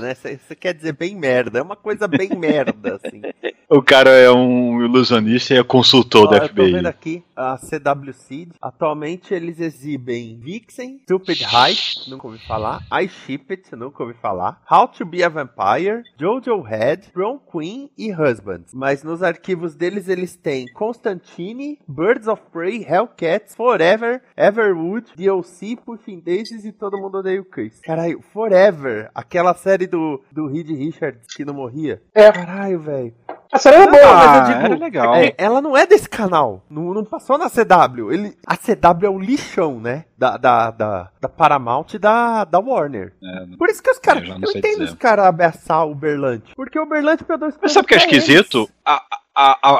né? 0.00 0.14
Você 0.14 0.54
quer 0.54 0.74
dizer 0.74 0.92
bem 0.92 1.16
merda. 1.16 1.58
É 1.58 1.62
uma 1.62 1.76
coisa 1.76 2.06
bem 2.06 2.28
merda, 2.36 2.98
assim. 3.02 3.22
O 3.68 3.82
cara 3.82 4.10
é 4.10 4.30
um 4.30 4.82
ilusionista 4.84 5.54
e 5.54 5.58
é 5.58 5.62
consultor 5.62 6.26
Ó, 6.26 6.26
do 6.26 6.36
eu 6.36 6.48
tô 6.48 6.54
vendo 6.64 6.76
FBI. 6.78 6.86
aqui 6.86 7.24
a 7.34 7.56
CW 7.62 8.12
Seed. 8.12 8.52
Atualmente 8.60 9.34
eles 9.34 9.60
exibem 9.60 10.38
Vixen, 10.38 11.00
Stupid 11.04 11.42
Hype, 11.42 12.10
nunca 12.10 12.26
ouvi 12.26 12.38
falar. 12.46 12.80
I 12.92 13.08
Ship 13.08 13.44
It, 13.50 13.74
nunca 13.76 14.02
ouvi 14.02 14.14
falar. 14.14 14.60
How 14.70 14.88
to 14.88 15.04
Be 15.04 15.22
a 15.22 15.28
Vampire, 15.28 16.02
Jojo 16.18 16.60
Head, 16.60 17.10
Prom 17.12 17.38
Queen 17.38 17.90
e 17.96 18.12
Husband. 18.12 18.64
Mas 18.72 19.02
nos 19.02 19.22
arquivos 19.22 19.74
deles 19.74 20.08
eles 20.08 20.36
têm 20.36 20.66
Constantine, 20.74 21.78
Birds 21.86 22.26
of 22.26 22.42
Prey, 22.52 22.84
Hellcats, 22.84 23.54
Forever, 23.54 24.22
Everwood, 24.36 25.12
DLC, 25.16 25.76
Pushing 25.76 26.20
Daisies 26.20 26.64
e 26.64 26.72
Todo 26.72 26.98
Mundo 26.98 27.18
Odeia 27.18 27.40
o 27.40 27.44
Chris. 27.44 27.80
Caralho, 27.80 28.20
Forever, 28.32 29.10
aquela 29.14 29.54
série 29.54 29.86
do, 29.86 30.22
do 30.30 30.46
Reed 30.46 30.68
Richards 30.70 31.26
que 31.34 31.44
não 31.44 31.54
morria. 31.54 32.02
É. 32.14 32.30
Caralho, 32.32 32.80
velho. 32.80 33.14
A 33.52 33.58
série 33.58 33.76
era 33.76 33.90
boa. 33.90 34.14
mas 34.14 34.24
eu 34.24 34.30
Ah, 34.30 34.40
digo, 34.46 34.60
era 34.60 34.74
legal. 34.76 35.14
é, 35.14 35.34
ela 35.36 35.60
não 35.60 35.76
é 35.76 35.86
desse 35.86 36.08
canal. 36.08 36.62
Não, 36.70 36.94
não 36.94 37.04
passou 37.04 37.36
na 37.36 37.50
CW. 37.50 38.10
Ele, 38.10 38.36
a 38.46 38.56
CW 38.56 39.04
é 39.06 39.10
o 39.10 39.18
lixão, 39.18 39.78
né? 39.78 40.06
Da, 40.16 40.36
da, 40.38 40.70
da, 40.70 41.10
da 41.20 41.28
Paramount 41.28 41.86
e 41.94 41.98
da, 41.98 42.44
da 42.44 42.58
Warner. 42.58 43.12
É, 43.22 43.56
Por 43.58 43.68
isso 43.68 43.82
que 43.82 43.90
os 43.90 43.98
caras. 43.98 44.26
Eu 44.28 44.36
Eu, 44.40 44.50
entendo 44.56 44.78
dizer. 44.78 44.84
os 44.84 44.94
caras 44.94 45.26
abraçar 45.26 45.86
o 45.86 45.94
Berlante. 45.94 46.54
Porque 46.56 46.78
o 46.78 46.86
Berlante 46.86 47.24
produz 47.24 47.54
Mas 47.60 47.72
sabe 47.72 47.84
o 47.84 47.88
que 47.88 47.94
é 47.94 47.98
esquisito? 47.98 48.58
eles. 48.60 48.72
A, 48.86 49.02
a, 49.34 49.58
a, 49.62 49.70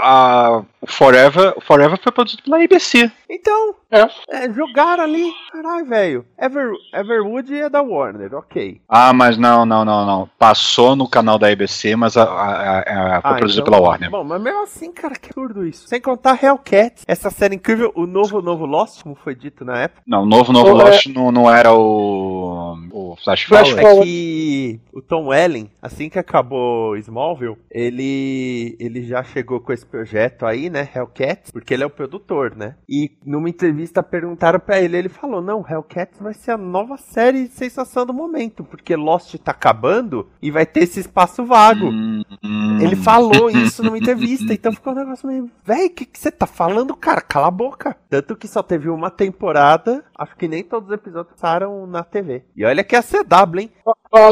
a- 0.56 0.62
o 0.80 0.86
Forever, 0.86 1.54
Forever 1.60 1.96
foi 2.02 2.10
produzido 2.10 2.42
pela 2.42 2.62
ABC. 2.62 3.10
Então, 3.30 3.74
É. 3.90 4.08
é, 4.30 4.52
jogaram 4.52 5.04
ali. 5.04 5.32
Caralho, 5.52 5.86
velho. 5.86 6.26
Ever, 6.36 6.72
Everwood 6.92 7.54
é 7.54 7.68
da 7.70 7.80
Warner, 7.82 8.34
ok. 8.34 8.80
Ah, 8.88 9.12
mas 9.12 9.38
não, 9.38 9.64
não, 9.64 9.84
não, 9.84 10.04
não. 10.04 10.28
Passou 10.38 10.96
no 10.96 11.08
canal 11.08 11.38
da 11.38 11.48
ABC, 11.48 11.94
mas 11.94 12.16
a, 12.16 12.24
a, 12.24 12.78
a- 12.78 12.80
a- 13.18 13.20
foi 13.22 13.30
Ah, 13.30 13.34
produzido 13.36 13.62
então- 13.62 13.72
pela 13.78 13.88
Warner. 13.88 14.10
Bom, 14.10 14.24
mas 14.24 14.42
mesmo 14.42 14.62
assim, 14.62 14.90
cara, 14.92 15.14
que 15.14 15.28
absurdo 15.30 15.64
isso. 15.66 15.86
Sem 15.86 16.00
contar 16.00 16.42
Hellcat, 16.42 17.02
essa 17.06 17.30
série 17.30 17.54
incrível, 17.54 17.92
o 17.94 18.04
novo, 18.06 18.42
novo 18.42 18.66
Lost, 18.66 19.02
como 19.04 19.14
foi 19.14 19.34
dito 19.36 19.64
na 19.64 19.78
época. 19.82 20.02
Não, 20.06 20.22
o 20.24 20.26
novo, 20.26 20.52
novo 20.52 20.70
Ou 20.72 20.80
é- 20.80 20.84
Lost 20.84 21.06
não, 21.06 21.30
não 21.30 21.48
era 21.50 21.72
o, 21.72 22.76
o 22.90 23.16
Flash, 23.22 23.44
Flash 23.44 23.70
Forward. 23.70 24.00
É 24.00 24.02
que 24.04 24.80
o 24.92 25.00
Tom 25.00 25.28
Welling, 25.28 25.70
assim 25.80 26.08
que 26.08 26.18
acabou 26.18 26.96
Smallville, 26.96 27.56
ele, 27.70 28.76
ele 28.80 29.06
já 29.06 29.22
chegou 29.22 29.41
com 29.44 29.72
esse 29.72 29.85
projeto 29.87 30.46
aí, 30.46 30.70
né, 30.70 30.88
Hellcats, 30.94 31.50
porque 31.50 31.74
ele 31.74 31.83
é 31.83 31.87
o 31.87 31.90
produtor, 31.90 32.55
né? 32.57 32.76
E 32.88 33.12
numa 33.24 33.48
entrevista 33.48 34.02
perguntaram 34.02 34.61
pra 34.61 34.81
ele, 34.81 34.96
ele 34.96 35.09
falou: 35.09 35.42
"Não, 35.42 35.64
Hellcats 35.68 36.20
vai 36.20 36.35
ser 36.35 36.52
a 36.52 36.59
nova 36.59 36.96
série 36.96 37.48
sensação 37.48 38.07
do 38.07 38.14
momento, 38.14 38.64
porque 38.64 38.96
Lost 38.96 39.35
tá 39.37 39.52
acabando 39.52 40.28
e 40.40 40.50
vai 40.50 40.66
ter 40.66 40.85
esse 40.85 41.00
espaço 41.00 41.44
vago". 41.44 41.87
Hum. 41.87 42.22
Ele 42.81 42.96
falou 42.96 43.50
isso 43.50 43.83
numa 43.83 43.98
entrevista, 43.98 44.52
então 44.52 44.72
ficou 44.72 44.92
um 44.92 44.96
negócio 44.96 45.26
meio, 45.26 45.50
véi, 45.64 45.87
o 45.87 45.90
que 45.90 46.05
que 46.05 46.18
você 46.18 46.31
tá 46.31 46.46
falando, 46.46 46.96
cara? 46.96 47.20
Cala 47.20 47.48
a 47.48 47.50
boca. 47.50 47.96
Tanto 48.09 48.37
que 48.37 48.48
só 48.48 48.62
teve 48.62 48.88
uma 48.88 49.11
temporada, 49.11 50.05
acho 50.18 50.37
que 50.37 50.48
nem 50.48 50.62
todos 50.62 50.88
os 50.88 50.94
episódios 50.94 51.35
passaram 51.35 51.87
na 51.87 52.02
TV. 52.02 52.44
E 52.57 52.64
olha 52.64 52.85
que 52.85 52.94
é 52.94 52.98
a 52.98 53.02
CW, 53.02 53.61
hein? 53.61 53.70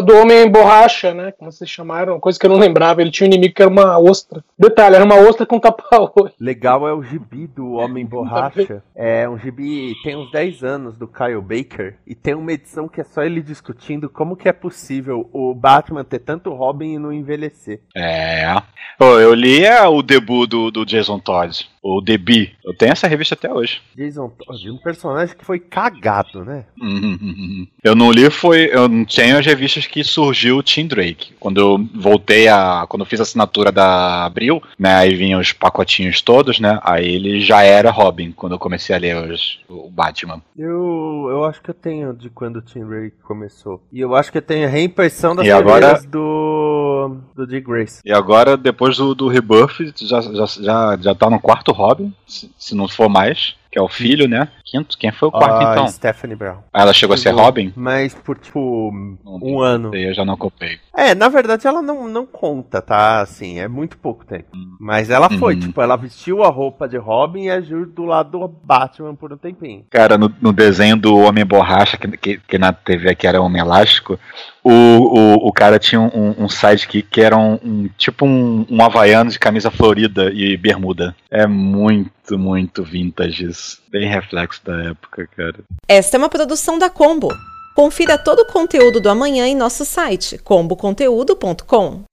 Do 0.04 0.16
Homem 0.16 0.50
Borracha, 0.50 1.14
né? 1.14 1.32
Como 1.32 1.50
vocês 1.50 1.70
chamaram, 1.70 2.20
coisa 2.20 2.38
que 2.38 2.44
eu 2.44 2.50
não 2.50 2.58
lembrava. 2.58 3.00
Ele 3.00 3.10
tinha 3.10 3.26
um 3.26 3.32
inimigo 3.32 3.54
que 3.54 3.62
era 3.62 3.70
uma 3.70 3.98
ostra. 3.98 4.44
Detalhe, 4.58 4.96
era 5.00 5.04
uma 5.06 5.16
ostra 5.16 5.46
com 5.46 5.58
tapa-olho. 5.58 6.30
Legal 6.38 6.86
é 6.86 6.92
o 6.92 7.02
gibi 7.02 7.46
do 7.46 7.72
Homem 7.72 8.04
Borracha. 8.06 8.82
É 8.94 9.26
um 9.26 9.38
gibi, 9.38 9.94
tem 10.02 10.14
uns 10.14 10.30
10 10.30 10.62
anos 10.62 10.98
do 10.98 11.08
Kyle 11.08 11.40
Baker. 11.40 11.96
E 12.06 12.14
tem 12.14 12.34
uma 12.34 12.52
edição 12.52 12.86
que 12.86 13.00
é 13.00 13.04
só 13.04 13.22
ele 13.22 13.40
discutindo 13.40 14.10
como 14.10 14.36
que 14.36 14.48
é 14.48 14.52
possível 14.52 15.28
o 15.32 15.54
Batman 15.54 16.04
ter 16.04 16.18
tanto 16.18 16.52
Robin 16.52 16.94
e 16.94 16.98
não 16.98 17.12
envelhecer. 17.12 17.80
É. 17.96 18.54
Pô, 18.98 19.18
eu 19.18 19.32
li 19.32 19.64
é, 19.64 19.82
o 19.86 20.02
debut 20.02 20.48
do, 20.48 20.70
do 20.70 20.84
Jason 20.84 21.18
Todd, 21.18 21.66
o 21.82 22.02
Debi. 22.02 22.52
Eu 22.62 22.74
tenho 22.74 22.92
essa 22.92 23.08
revista 23.08 23.34
até 23.34 23.50
hoje. 23.50 23.80
Jason 23.96 24.28
Todd, 24.28 24.70
um 24.70 24.76
personagem 24.76 25.34
que 25.34 25.44
foi 25.44 25.58
cagado, 25.58 26.44
né? 26.44 26.66
Uhum. 26.80 27.66
Eu 27.82 27.94
não 27.94 28.12
li, 28.12 28.28
foi. 28.28 28.68
Eu 28.70 28.88
não 28.88 29.06
tenho 29.06 29.38
as 29.38 29.46
revistas 29.46 29.86
que 29.86 30.04
surgiu 30.04 30.58
o 30.58 30.62
Tim 30.62 30.86
Drake. 30.86 31.32
Quando 31.40 31.58
eu 31.58 31.88
voltei 31.94 32.46
a. 32.46 32.84
Quando 32.86 33.00
eu 33.00 33.06
fiz 33.06 33.20
a 33.20 33.22
assinatura 33.22 33.72
da 33.72 34.26
Abril, 34.26 34.62
né? 34.78 34.89
Aí 34.90 35.14
vinham 35.14 35.40
os 35.40 35.52
pacotinhos 35.52 36.20
todos, 36.22 36.60
né? 36.60 36.78
Aí 36.82 37.06
ele 37.14 37.40
já 37.40 37.62
era 37.62 37.90
Robin 37.90 38.32
quando 38.32 38.52
eu 38.52 38.58
comecei 38.58 38.94
a 38.94 38.98
ler 38.98 39.16
os, 39.30 39.60
o 39.68 39.90
Batman. 39.90 40.40
Eu, 40.56 41.26
eu 41.30 41.44
acho 41.44 41.60
que 41.62 41.70
eu 41.70 41.74
tenho 41.74 42.12
de 42.14 42.28
quando 42.30 42.56
o 42.56 42.62
Tim 42.62 42.84
Ray 42.84 43.10
começou. 43.22 43.82
E 43.92 44.00
eu 44.00 44.14
acho 44.14 44.30
que 44.32 44.38
eu 44.38 44.42
tenho 44.42 44.66
a 44.66 44.70
reimpressão 44.70 45.34
das 45.34 45.46
E 45.46 45.50
agora- 45.50 46.00
do. 46.08 47.16
do 47.34 47.46
Dick 47.46 47.66
Grace. 47.66 48.00
E 48.04 48.12
agora, 48.12 48.56
depois 48.56 48.96
do, 48.96 49.14
do 49.14 49.28
Rebirth, 49.28 49.78
já, 49.96 50.20
já, 50.20 50.46
já, 50.46 50.96
já 51.00 51.14
tá 51.14 51.28
no 51.30 51.40
quarto 51.40 51.72
Robin, 51.72 52.12
se, 52.26 52.50
se 52.58 52.74
não 52.74 52.88
for 52.88 53.08
mais, 53.08 53.54
que 53.70 53.78
é 53.78 53.82
o 53.82 53.88
filho, 53.88 54.26
né? 54.28 54.48
Quinto, 54.64 54.96
quem 54.98 55.10
foi 55.12 55.28
o 55.28 55.32
quarto 55.32 55.64
Ah, 55.66 55.72
então? 55.72 55.88
Stephanie 55.88 56.36
Brown. 56.36 56.58
Ah, 56.72 56.82
ela 56.82 56.92
chegou 56.92 57.14
a 57.14 57.16
ser. 57.16 57.30
Robin? 57.30 57.72
Mas 57.76 58.14
por 58.14 58.38
tipo 58.38 58.90
um 59.24 59.60
ano. 59.60 59.94
Eu 59.94 60.12
já 60.14 60.24
não 60.24 60.36
comprei. 60.36 60.78
É, 60.96 61.14
na 61.14 61.28
verdade 61.28 61.66
ela 61.66 61.80
não, 61.82 62.08
não 62.08 62.26
conta, 62.26 62.82
tá? 62.82 63.20
Assim, 63.20 63.58
é 63.58 63.68
muito 63.68 63.96
pouco 63.98 64.24
tempo. 64.24 64.46
Mas 64.78 65.10
ela 65.10 65.28
foi, 65.38 65.54
Uhum. 65.54 65.60
tipo, 65.60 65.80
ela 65.80 65.96
vestiu 65.96 66.42
a 66.42 66.48
roupa 66.48 66.88
de 66.88 66.96
Robin 66.96 67.44
e 67.44 67.50
agiu 67.50 67.86
do 67.86 68.04
lado 68.04 68.30
do 68.38 68.48
Batman 68.48 69.14
por 69.14 69.32
um 69.32 69.36
tempinho. 69.36 69.84
Cara, 69.90 70.16
no, 70.18 70.32
no 70.40 70.52
desenho 70.52 70.96
do 70.96 71.16
Homem 71.16 71.44
Borracha, 71.44 71.96
que, 71.96 72.08
que, 72.16 72.38
que 72.38 72.58
na 72.58 72.72
TV 72.72 73.10
aqui 73.10 73.26
era 73.26 73.40
Homem 73.40 73.60
Elástico, 73.62 74.18
o, 74.62 74.70
o, 74.70 75.48
o 75.48 75.52
cara 75.52 75.78
tinha 75.78 76.00
um, 76.00 76.34
um 76.38 76.48
sidekick 76.48 77.08
que 77.10 77.20
era 77.20 77.36
um, 77.36 77.54
um- 77.64 77.88
tipo 77.96 78.26
um, 78.26 78.66
um 78.70 78.82
havaiano 78.84 79.30
de 79.30 79.38
camisa 79.38 79.70
florida 79.70 80.30
e 80.32 80.56
bermuda. 80.56 81.14
É 81.30 81.46
muito 81.46 82.10
muito, 82.38 82.82
muito 82.82 82.82
vintages. 82.82 83.80
Bem 83.90 84.08
reflexo 84.08 84.60
da 84.64 84.90
época, 84.90 85.28
cara. 85.36 85.60
Esta 85.88 86.16
é 86.16 86.18
uma 86.18 86.28
produção 86.28 86.78
da 86.78 86.90
Combo. 86.90 87.28
Confira 87.74 88.18
todo 88.18 88.40
o 88.40 88.46
conteúdo 88.46 89.00
do 89.00 89.08
amanhã 89.08 89.46
em 89.46 89.54
nosso 89.54 89.84
site 89.84 90.38
comboconteúdo.com. 90.38 92.09